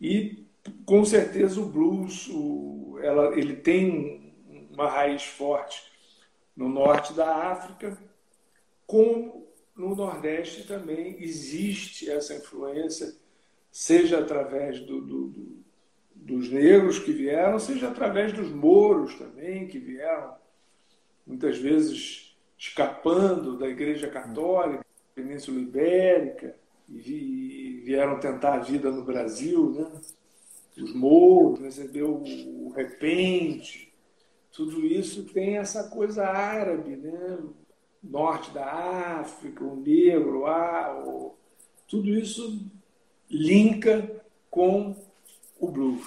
[0.00, 0.44] E,
[0.84, 4.23] com certeza, o blues o, ela, ele tem
[4.74, 5.82] uma raiz forte
[6.56, 7.96] no norte da África,
[8.86, 13.14] como no Nordeste também existe essa influência,
[13.70, 15.64] seja através do, do, do,
[16.14, 20.36] dos negros que vieram, seja através dos mouros também, que vieram
[21.26, 26.54] muitas vezes escapando da Igreja Católica, Península Ibérica,
[26.88, 30.00] e vieram tentar a vida no Brasil, né?
[30.76, 33.83] os mouros, recebeu o repente,
[34.54, 37.38] tudo isso tem essa coisa árabe, né?
[38.02, 38.64] norte da
[39.20, 41.34] África, o negro, ah, o...
[41.88, 42.60] tudo isso
[43.30, 44.94] linka com
[45.58, 46.04] o blues.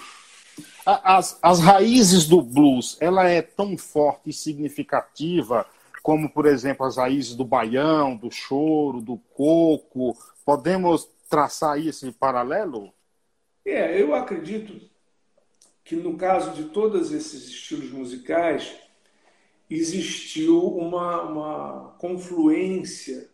[0.86, 5.66] As, as raízes do blues, ela é tão forte e significativa
[6.02, 10.18] como, por exemplo, as raízes do baião, do choro, do coco.
[10.46, 12.94] Podemos traçar esse paralelo?
[13.66, 14.87] É, eu acredito
[15.88, 18.78] que no caso de todos esses estilos musicais,
[19.70, 23.30] existiu uma, uma confluência.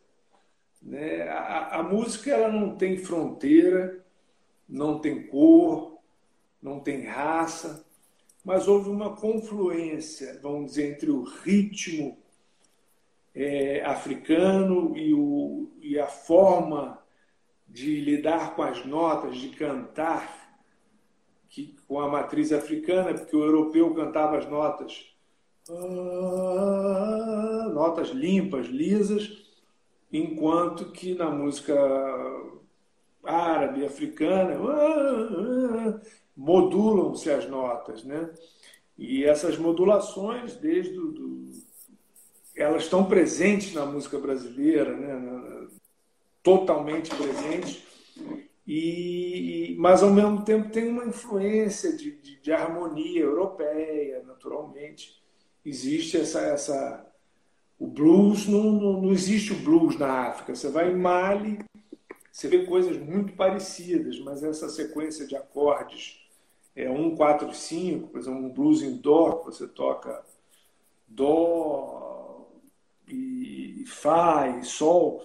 [0.80, 1.24] Né?
[1.30, 4.06] A, a, música ela não tem fronteira,
[4.70, 5.97] não tem cor,
[6.62, 7.84] não tem raça,
[8.45, 12.20] mas houve uma confluência, vamos dizer, entre o ritmo
[13.34, 17.01] é, africano e, o, e a forma
[17.68, 20.43] de lidar com as notas, de cantar,
[21.54, 25.06] que, com a matriz africana, porque o europeu cantava as notas
[25.70, 29.54] ah, notas limpas, lisas,
[30.12, 31.76] enquanto que na música
[33.24, 36.01] árabe, africana, ah,
[36.36, 38.34] modulam-se as notas, né?
[38.97, 41.51] E essas modulações, desde do,
[42.56, 45.68] elas estão presentes na música brasileira, né?
[46.43, 47.84] totalmente presentes,
[48.66, 55.22] e, mas ao mesmo tempo tem uma influência de, de, de harmonia europeia, naturalmente
[55.66, 57.05] existe essa, essa
[57.80, 60.55] o blues não, não, não, existe o blues na África.
[60.55, 61.59] Você vai em Mali,
[62.32, 66.20] você vê coisas muito parecidas, mas essa sequência de acordes
[66.76, 70.24] é 1, 4, 5, por exemplo, um blues em dó, você toca
[71.07, 72.47] dó
[73.07, 75.22] e fá e sol.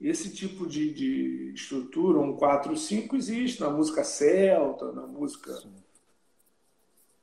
[0.00, 5.80] Esse tipo de, de estrutura, um 4, 5, existe na música celta, na música Sim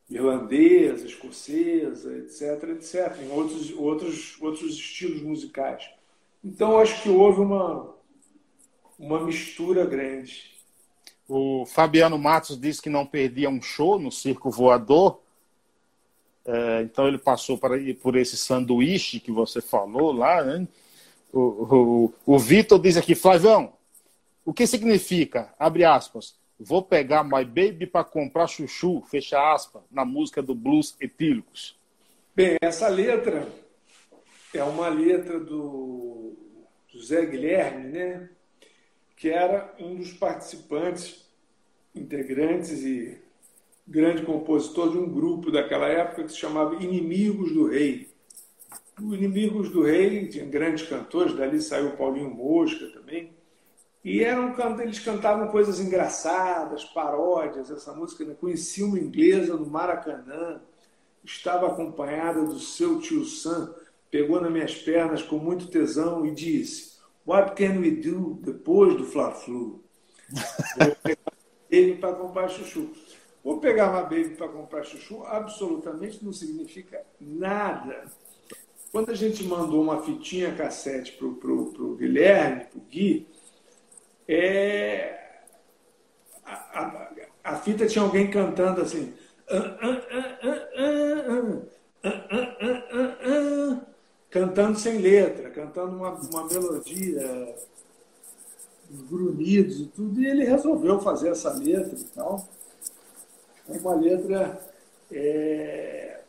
[0.10, 5.90] irlandesa, escocesa, etc, etc, em outros, outros, outros estilos musicais.
[6.44, 7.94] Então, acho que houve uma,
[8.98, 10.56] uma mistura grande.
[11.28, 15.20] O Fabiano Matos disse que não perdia um show no Circo Voador.
[16.46, 20.42] É, então, ele passou para, por esse sanduíche que você falou lá.
[20.42, 20.66] Né?
[21.40, 23.74] O, o, Vitor diz aqui, Flavão,
[24.44, 30.04] o que significa, abre aspas, Vou pegar My Baby para comprar chuchu, fecha aspas, na
[30.04, 31.78] música do Blues Etílicos.
[32.36, 33.48] Bem, essa letra
[34.52, 36.36] é uma letra do
[36.88, 38.30] José Guilherme, né?
[39.16, 41.28] que era um dos participantes,
[41.94, 43.22] integrantes e
[43.88, 48.10] grande compositor de um grupo daquela época que se chamava Inimigos do Rei.
[49.02, 53.32] O Inimigos do Rei tinha grandes cantores, dali saiu Paulinho Mosca também.
[54.04, 57.70] E eram, eles cantavam coisas engraçadas, paródias.
[57.70, 58.36] Essa música né?
[58.40, 60.62] conhecia uma inglesa no Maracanã,
[61.24, 63.76] estava acompanhada do seu tio Sam,
[64.10, 69.06] pegou nas minhas pernas com muito tesão e disse: What can we do depois do
[69.06, 69.84] Fla-Flu?
[70.80, 71.34] Vou pegar
[71.70, 72.90] baby para comprar chuchu.
[73.44, 78.06] Vou pegar uma baby para comprar chuchu absolutamente não significa nada.
[78.98, 83.28] Quando a gente mandou uma fitinha cassete para o Guilherme, para o Gui,
[84.28, 85.44] é,
[86.44, 87.12] a, a,
[87.44, 89.14] a fita tinha alguém cantando assim.
[94.32, 97.56] Cantando sem letra, cantando uma, uma melodia,
[98.90, 102.50] grunhidos e tudo, e ele resolveu fazer essa letra e tal.
[103.70, 104.60] É uma letra
[105.12, 106.22] é,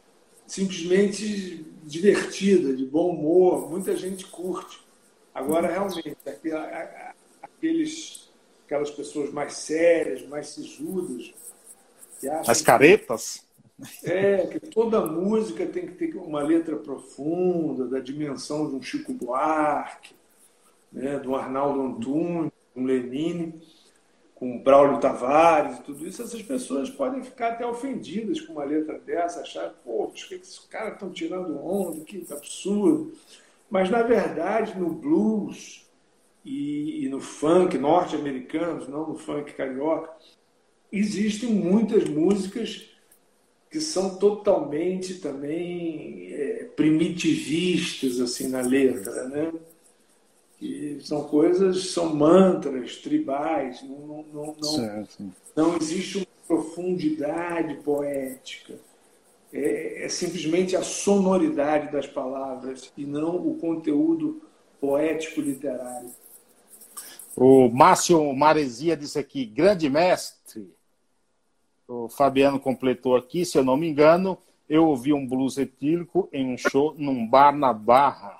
[0.46, 4.78] simplesmente divertida, de bom humor, muita gente curte.
[5.34, 6.16] Agora, realmente,
[7.42, 8.30] aqueles,
[8.66, 11.32] aquelas pessoas mais sérias, mais sisudas,
[12.46, 13.46] As caretas?
[14.02, 19.12] É, que toda música tem que ter uma letra profunda, da dimensão de um Chico
[19.12, 20.14] Buarque,
[20.92, 23.62] né, do Arnaldo Antunes, um Lenine
[24.38, 28.96] com Braulio Tavares e tudo isso, essas pessoas podem ficar até ofendidas com uma letra
[28.96, 33.12] dessa, achar, pô, o que esses caras estão tirando onda, que absurdo.
[33.68, 35.84] Mas, na verdade, no blues
[36.44, 40.12] e, e no funk norte-americanos, não no funk carioca,
[40.92, 42.90] existem muitas músicas
[43.68, 49.52] que são totalmente também é, primitivistas assim na letra, né?
[51.02, 55.08] São coisas, são mantras tribais, não, não, não, não,
[55.54, 58.74] não existe uma profundidade poética.
[59.52, 64.42] É, é, simplesmente a sonoridade das palavras e não o conteúdo
[64.78, 66.10] poético literário.
[67.34, 70.74] O Márcio Maresia disse aqui, grande mestre.
[71.86, 74.36] O Fabiano completou aqui, se eu não me engano,
[74.68, 78.37] eu ouvi um blues etílico em um show num bar na Barra.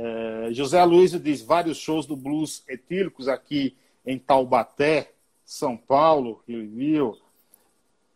[0.00, 3.76] É, José Luiz diz vários shows do blues etílicos aqui
[4.06, 5.10] em Taubaté,
[5.44, 7.18] São Paulo, Rio Rio.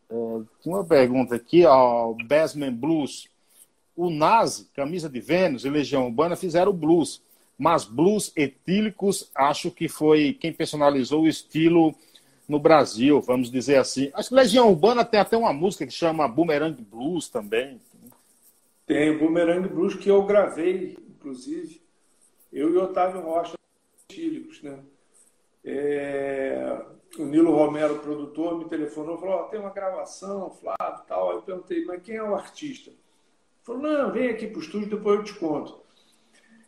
[0.09, 0.15] É,
[0.65, 3.29] uma pergunta aqui, ó, Bassman Blues.
[3.97, 7.21] O Nazi, Camisa de Vênus e Legião Urbana fizeram blues,
[7.59, 11.93] mas blues etílicos acho que foi quem personalizou o estilo
[12.49, 14.09] no Brasil, vamos dizer assim.
[14.15, 17.81] Acho que Legião Urbana tem até uma música que chama Boomerang Blues também.
[18.87, 21.81] Tem o Boomerang Blues que eu gravei inclusive,
[22.53, 23.55] eu e Otávio Rocha,
[24.09, 24.83] tílicos, né?
[25.65, 26.85] É,
[27.19, 31.31] o Nilo Romero, produtor, me telefonou e falou: oh, tem uma gravação, Flávio tal.
[31.31, 32.91] Aí eu perguntei, mas quem é o artista?
[32.91, 32.99] Ele
[33.63, 35.81] falou: não, vem aqui para o estúdio, depois eu te conto.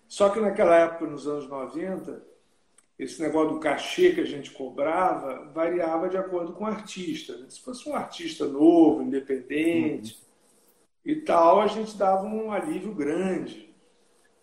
[0.06, 2.24] Só que naquela época, nos anos 90,
[2.98, 7.36] esse negócio do cachê que a gente cobrava variava de acordo com o artista.
[7.36, 7.46] Né?
[7.48, 10.14] Se fosse um artista novo, independente
[11.04, 11.12] uhum.
[11.12, 13.63] e tal, a gente dava um alívio grande.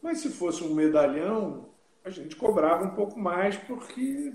[0.01, 1.69] Mas se fosse um medalhão,
[2.03, 4.33] a gente cobrava um pouco mais porque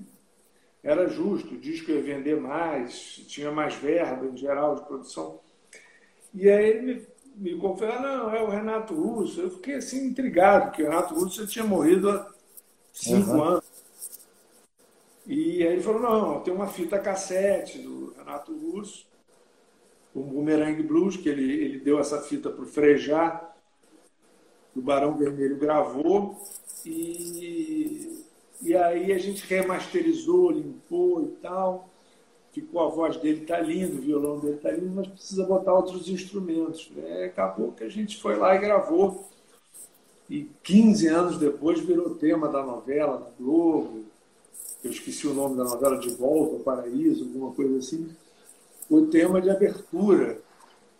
[0.82, 5.40] era justo, o disco ia vender mais, tinha mais verba em geral de produção.
[6.32, 9.40] E aí ele me, me confessou, não, é o Renato Russo.
[9.40, 12.30] Eu fiquei assim intrigado, porque o Renato Russo tinha morrido há
[12.92, 13.42] cinco uhum.
[13.42, 13.64] anos.
[15.26, 19.08] E aí ele falou, não, tem uma fita cassete do Renato Russo,
[20.14, 23.55] o Boomerang Blues, que ele, ele deu essa fita para o Frejá,
[24.76, 26.36] o Barão Vermelho gravou
[26.84, 28.22] e,
[28.60, 31.88] e aí a gente remasterizou, limpou e tal.
[32.52, 36.08] Ficou a voz dele tá lindo, o violão dele tá lindo, mas precisa botar outros
[36.08, 36.90] instrumentos.
[36.96, 39.26] É, acabou que a gente foi lá e gravou.
[40.28, 44.04] E 15 anos depois virou tema da novela, da Globo.
[44.82, 48.08] Eu esqueci o nome da novela, De Volta ao Paraíso, alguma coisa assim.
[48.88, 50.38] O tema de abertura.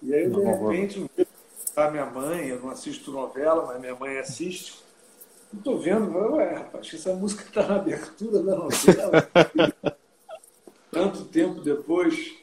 [0.02, 1.08] E aí, de repente, um
[1.76, 4.80] a minha mãe, eu não assisto novela, mas minha mãe assiste.
[5.52, 9.28] Estou vendo, ué, rapaz, essa música está na abertura da novela.
[10.90, 12.34] Tanto tempo depois.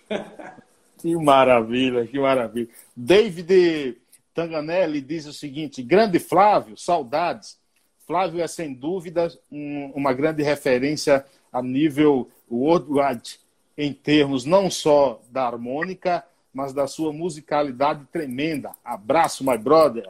[0.99, 2.69] que maravilha, que maravilha.
[2.95, 3.97] David
[4.33, 7.57] Tanganelli diz o seguinte: grande Flávio, saudades.
[8.05, 13.39] Flávio é sem dúvida um, uma grande referência a nível worldwide,
[13.77, 16.23] em termos não só da harmônica,
[16.53, 18.71] mas da sua musicalidade tremenda.
[18.83, 20.07] Abraço, my brother.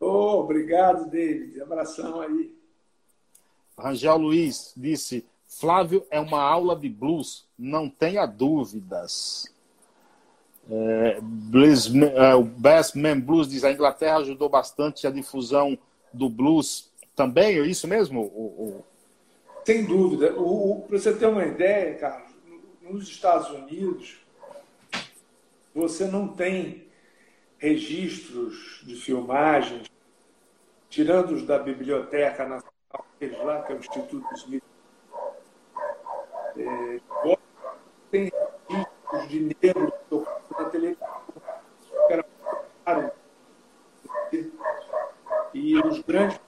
[0.00, 1.60] Oh, obrigado, David.
[1.60, 2.52] Abração aí.
[3.78, 9.52] Rangel Luiz disse: Flávio é uma aula de blues, não tenha dúvidas.
[10.70, 15.78] É, blues, é, o Best Man Blues diz: a Inglaterra ajudou bastante a difusão
[16.12, 18.22] do blues também, é isso mesmo?
[18.22, 18.84] O, o...
[19.64, 20.32] Sem dúvida.
[20.32, 22.30] Para você ter uma ideia, Carlos,
[22.82, 24.18] nos Estados Unidos,
[25.78, 26.88] você não tem
[27.56, 29.88] registros de filmagens,
[30.90, 34.64] tirando os da Biblioteca Nacional, lá, que é o Instituto Smith.
[36.56, 37.00] É,
[38.10, 38.32] tem
[38.68, 39.92] registros de negros
[40.58, 41.08] na televisão,
[42.10, 42.24] era
[42.84, 43.12] caro.
[45.54, 46.40] E os grandes.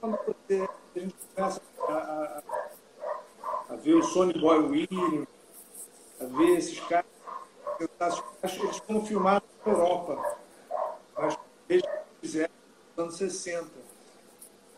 [0.00, 1.62] Quando você, a gente começa
[3.84, 5.26] a, a Sonny Boy Williams,
[6.20, 7.06] a ver esses caras.
[7.80, 10.36] Eles foram filmados na Europa,
[11.16, 11.84] mas eles
[12.20, 12.52] fizeram
[12.96, 13.70] nos anos 60.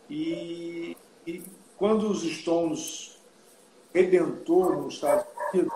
[0.09, 0.97] E,
[1.27, 1.43] e
[1.77, 3.19] quando os Stones
[3.93, 5.73] redentou nos Estados Unidos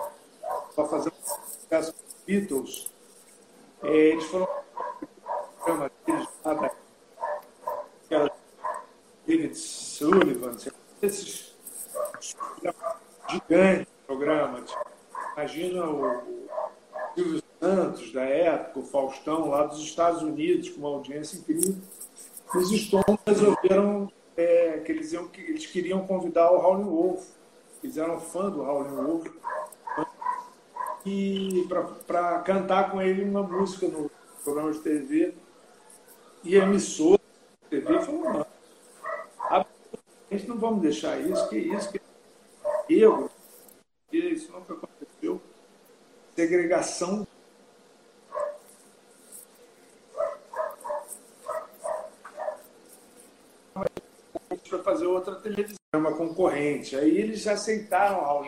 [0.74, 2.92] para fazer sucesso com Beatles,
[3.82, 4.48] é, eles foram
[9.26, 10.56] David Sullivan,
[11.00, 11.54] esses
[13.30, 14.74] gigantes programas.
[15.36, 16.22] Imagina o
[17.14, 21.76] Silvio Santos da época, o Faustão lá dos Estados Unidos, com uma audiência incrível.
[22.54, 27.28] Os Stones resolveram é, que, eles iam, eles queriam convidar o Howlin' Wolf.
[27.82, 29.26] Eles eram fã do Howlin' Wolf.
[31.06, 31.66] E
[32.06, 34.10] para cantar com ele uma música no
[34.42, 35.34] programa de TV.
[36.42, 37.20] E a emissora
[37.62, 38.46] de TV falou, não,
[39.50, 39.64] a
[40.30, 42.00] gente não vamos deixar isso, que isso, que
[42.98, 43.30] eu,
[44.12, 45.40] isso nunca aconteceu.
[46.34, 47.26] Segregação
[54.70, 56.96] para fazer outra televisão, uma concorrente.
[56.96, 58.46] Aí eles aceitaram Raul.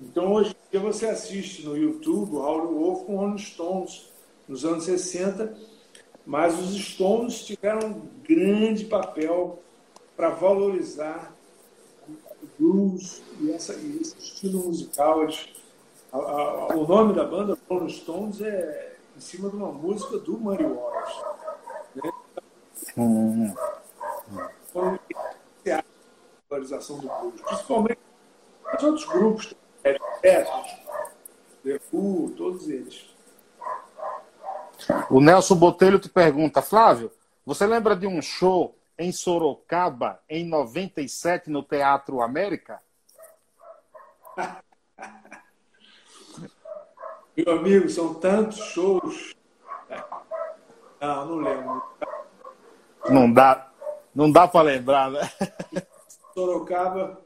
[0.00, 4.10] Então hoje em dia você assiste no YouTube o Raul Wolf com Rolling Stones
[4.48, 5.56] nos anos 60,
[6.24, 9.62] mas os Stones tiveram um grande papel
[10.16, 11.41] para valorizar o
[12.58, 15.26] blues e, essa, esse estilo musical.
[16.12, 20.38] A, a, o nome da banda, Rolling Stones, é em cima de uma música do
[20.38, 21.24] Muddy Waters.
[21.94, 22.12] Né?
[22.96, 23.54] Hum.
[24.70, 24.98] Então,
[25.70, 25.84] a
[26.48, 27.98] valorização do blues, principalmente
[28.76, 29.98] os outros grupos, Ed
[31.62, 33.10] The Who, todos eles.
[35.10, 37.10] O Nelson Botelho te pergunta, Flávio,
[37.46, 42.80] você lembra de um show em Sorocaba em 97 no Teatro América?
[47.36, 49.34] Meu amigo, são tantos shows.
[51.00, 51.82] Não, não lembro.
[53.08, 53.72] Não dá,
[54.14, 55.20] não dá para lembrar, né?
[56.34, 57.20] Sorocaba,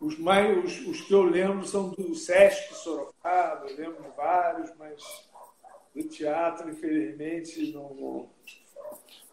[0.00, 5.28] os mais os, os, que eu lembro são do Sesc Sorocaba, eu lembro vários, mas
[5.94, 8.28] do teatro, infelizmente, não.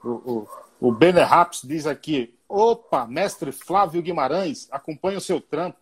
[0.06, 0.48] O, o,
[0.90, 5.80] o Benner Raps diz aqui: opa, mestre Flávio Guimarães, acompanha o seu trampo.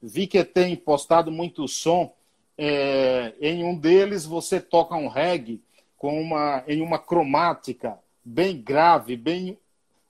[0.00, 2.14] Vi que tem postado muito som.
[2.56, 5.60] É, em um deles você toca um reggae
[5.98, 9.58] com uma, em uma cromática bem grave, bem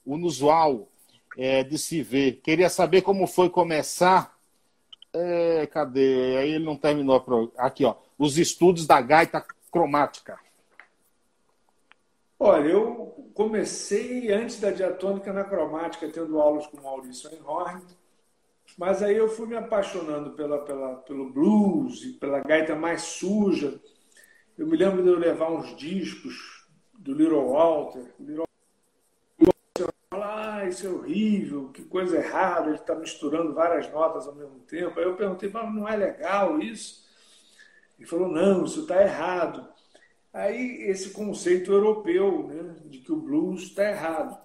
[0.06, 0.86] inusual
[1.38, 2.40] é, de se ver.
[2.42, 4.36] Queria saber como foi começar.
[5.12, 6.36] É, cadê?
[6.36, 7.52] Aí ele não terminou.
[7.56, 7.94] Aqui, ó.
[8.18, 10.38] Os estudos da gaita cromática.
[12.38, 17.82] Olha, eu comecei antes da diatônica na cromática, tendo aulas com Maurício Einhorn,
[18.78, 23.80] mas aí eu fui me apaixonando pela, pela, pelo blues e pela gaita mais suja.
[24.56, 28.14] Eu me lembro de eu levar uns discos do Little Walter.
[28.18, 28.44] O Little
[29.38, 34.34] Walter fala, ah, isso é horrível, que coisa errada, ele está misturando várias notas ao
[34.34, 34.98] mesmo tempo.
[34.98, 37.04] Aí eu perguntei, mas não é legal isso?
[37.98, 39.73] Ele falou, não, isso está errado.
[40.34, 44.36] Aí esse conceito europeu né, de que o blues está errado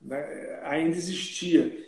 [0.00, 1.84] né, ainda existia.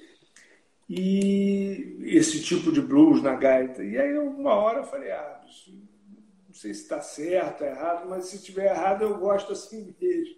[0.88, 3.84] E esse tipo de blues na gaita.
[3.84, 5.40] E aí uma hora eu falei, ah,
[6.48, 10.36] não sei se está certo, é errado, mas se estiver errado eu gosto assim mesmo.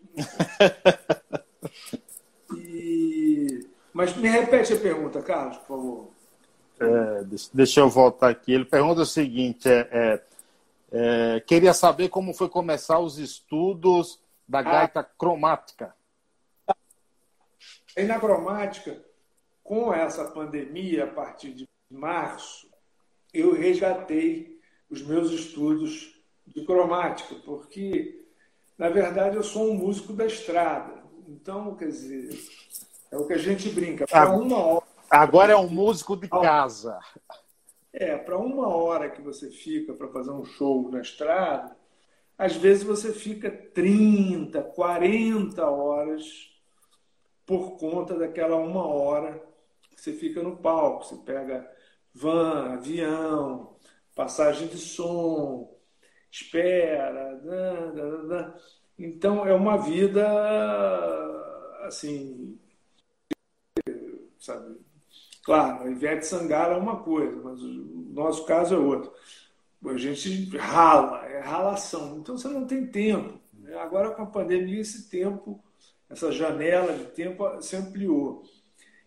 [2.54, 3.66] e...
[3.94, 6.08] Mas me repete a pergunta, Carlos, por favor.
[6.80, 8.52] É, deixa eu voltar aqui.
[8.52, 10.22] Ele pergunta o seguinte: é, é
[10.90, 14.62] é, queria saber como foi começar os estudos da ah.
[14.62, 15.94] gaita cromática.
[17.96, 19.02] E na cromática,
[19.62, 22.68] com essa pandemia, a partir de março,
[23.34, 24.58] eu resgatei
[24.88, 28.24] os meus estudos de cromática, porque,
[28.78, 31.02] na verdade, eu sou um músico da estrada.
[31.26, 32.38] Então, quer dizer,
[33.10, 34.06] é o que a gente brinca.
[34.06, 34.86] Para uma hora.
[35.10, 36.98] Agora é um músico de casa.
[38.00, 41.76] É, para uma hora que você fica para fazer um show na estrada,
[42.38, 46.24] às vezes você fica 30, 40 horas
[47.44, 49.44] por conta daquela uma hora
[49.90, 51.06] que você fica no palco.
[51.06, 51.68] Você pega
[52.14, 53.76] van, avião,
[54.14, 55.76] passagem de som,
[56.30, 57.40] espera.
[58.96, 60.24] Então é uma vida
[61.84, 62.60] assim,
[64.38, 64.78] sabe,
[65.44, 69.12] Claro, a Ivete Sangalo é uma coisa, mas o nosso caso é outro.
[69.84, 72.18] A gente rala, é ralação.
[72.18, 73.38] Então você não tem tempo.
[73.80, 75.62] Agora com a pandemia, esse tempo,
[76.08, 78.42] essa janela de tempo se ampliou.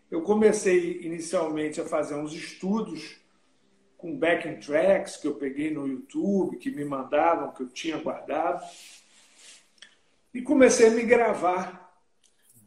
[0.10, 3.22] Eu comecei inicialmente a fazer uns estudos
[3.98, 8.66] com backing tracks que eu peguei no YouTube, que me mandavam, que eu tinha guardado.
[10.34, 11.81] E comecei a me gravar.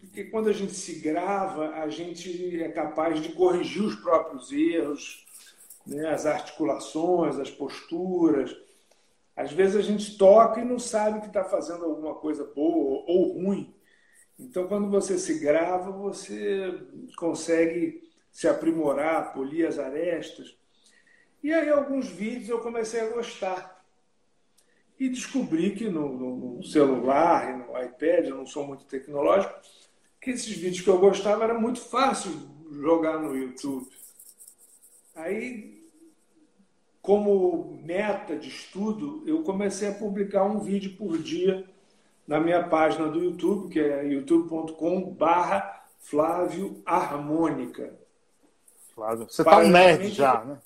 [0.04, 5.26] Porque quando a gente se grava, a gente é capaz de corrigir os próprios erros,
[5.86, 6.08] né?
[6.08, 8.56] as articulações, as posturas.
[9.36, 13.32] Às vezes a gente toca e não sabe que está fazendo alguma coisa boa ou
[13.32, 13.74] ruim.
[14.38, 16.80] Então, quando você se grava, você
[17.16, 20.56] consegue se aprimorar, polir as arestas.
[21.42, 23.84] E aí, alguns vídeos eu comecei a gostar.
[24.98, 29.54] E descobri que no, no, no celular no iPad, eu não sou muito tecnológico,
[30.24, 32.32] que esses vídeos que eu gostava era muito fácil
[32.72, 33.86] jogar no YouTube.
[35.14, 35.84] Aí,
[37.02, 41.68] como meta de estudo, eu comecei a publicar um vídeo por dia
[42.26, 47.94] na minha página do YouTube, que é youtube.com/barra Flávio Harmônica.
[48.94, 50.58] Flávio, você está um nerd já, né?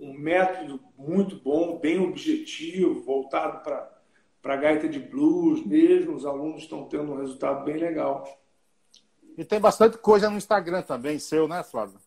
[0.00, 3.88] um método muito bom, bem objetivo, voltado para
[4.42, 6.16] a gaita de blues mesmo.
[6.16, 8.26] Os alunos estão tendo um resultado bem legal.
[9.38, 12.00] E tem bastante coisa no Instagram também, seu, né, Flávio?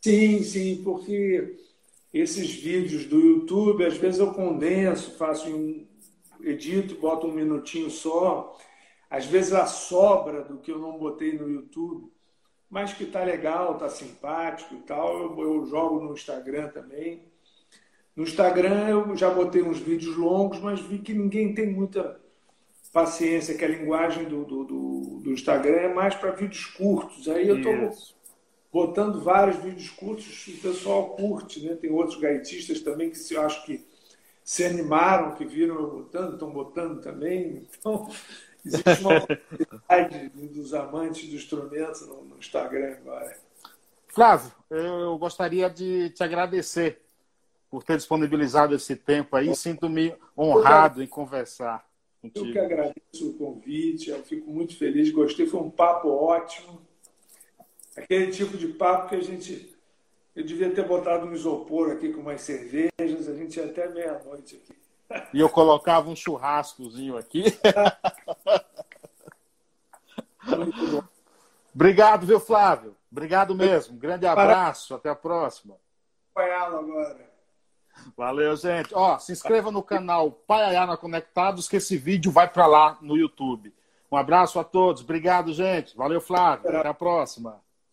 [0.00, 1.66] Sim, sim, porque
[2.12, 5.86] esses vídeos do YouTube, às vezes eu condenso, faço um
[6.42, 8.56] edito, boto um minutinho só.
[9.10, 12.10] Às vezes a sobra do que eu não botei no YouTube
[12.70, 17.22] mas que tá legal, tá simpático e tal, eu, eu, jogo no Instagram também.
[18.14, 22.20] No Instagram eu já botei uns vídeos longos, mas vi que ninguém tem muita
[22.92, 27.28] paciência, que a linguagem do, do, do, do Instagram é mais para vídeos curtos.
[27.28, 27.72] Aí eu estou
[28.86, 31.74] botando vários vídeos curtos, o pessoal curte, né?
[31.74, 33.84] Tem outros gaitistas também que eu acho que
[34.44, 37.66] se animaram, que viram eu botando, estão botando também.
[37.78, 38.08] Então,
[38.64, 43.36] Existe uma comunidade dos amantes do instrumento no, no Instagram agora.
[44.08, 47.00] Flávio, eu gostaria de te agradecer
[47.70, 49.54] por ter disponibilizado esse tempo aí.
[49.54, 51.86] Sinto-me honrado em conversar
[52.20, 52.46] contigo.
[52.46, 56.87] Eu que agradeço o convite, eu fico muito feliz, gostei, foi um papo ótimo.
[57.98, 59.76] Aquele tipo de papo que a gente.
[60.34, 64.56] Eu devia ter botado um isopor aqui com umas cervejas, a gente ia até meia-noite
[64.56, 64.78] aqui.
[65.32, 67.44] E eu colocava um churrascozinho aqui.
[71.74, 72.94] Obrigado, viu, Flávio?
[73.10, 73.94] Obrigado mesmo.
[73.94, 74.94] Um grande abraço.
[74.94, 75.76] Até a próxima.
[76.34, 77.28] agora.
[78.16, 78.94] Valeu, gente.
[78.94, 83.16] Ó, se inscreva no canal Pai Ayana Conectados, que esse vídeo vai para lá no
[83.16, 83.74] YouTube.
[84.10, 85.02] Um abraço a todos.
[85.02, 85.96] Obrigado, gente.
[85.96, 86.68] Valeu, Flávio.
[86.68, 87.60] Até a próxima.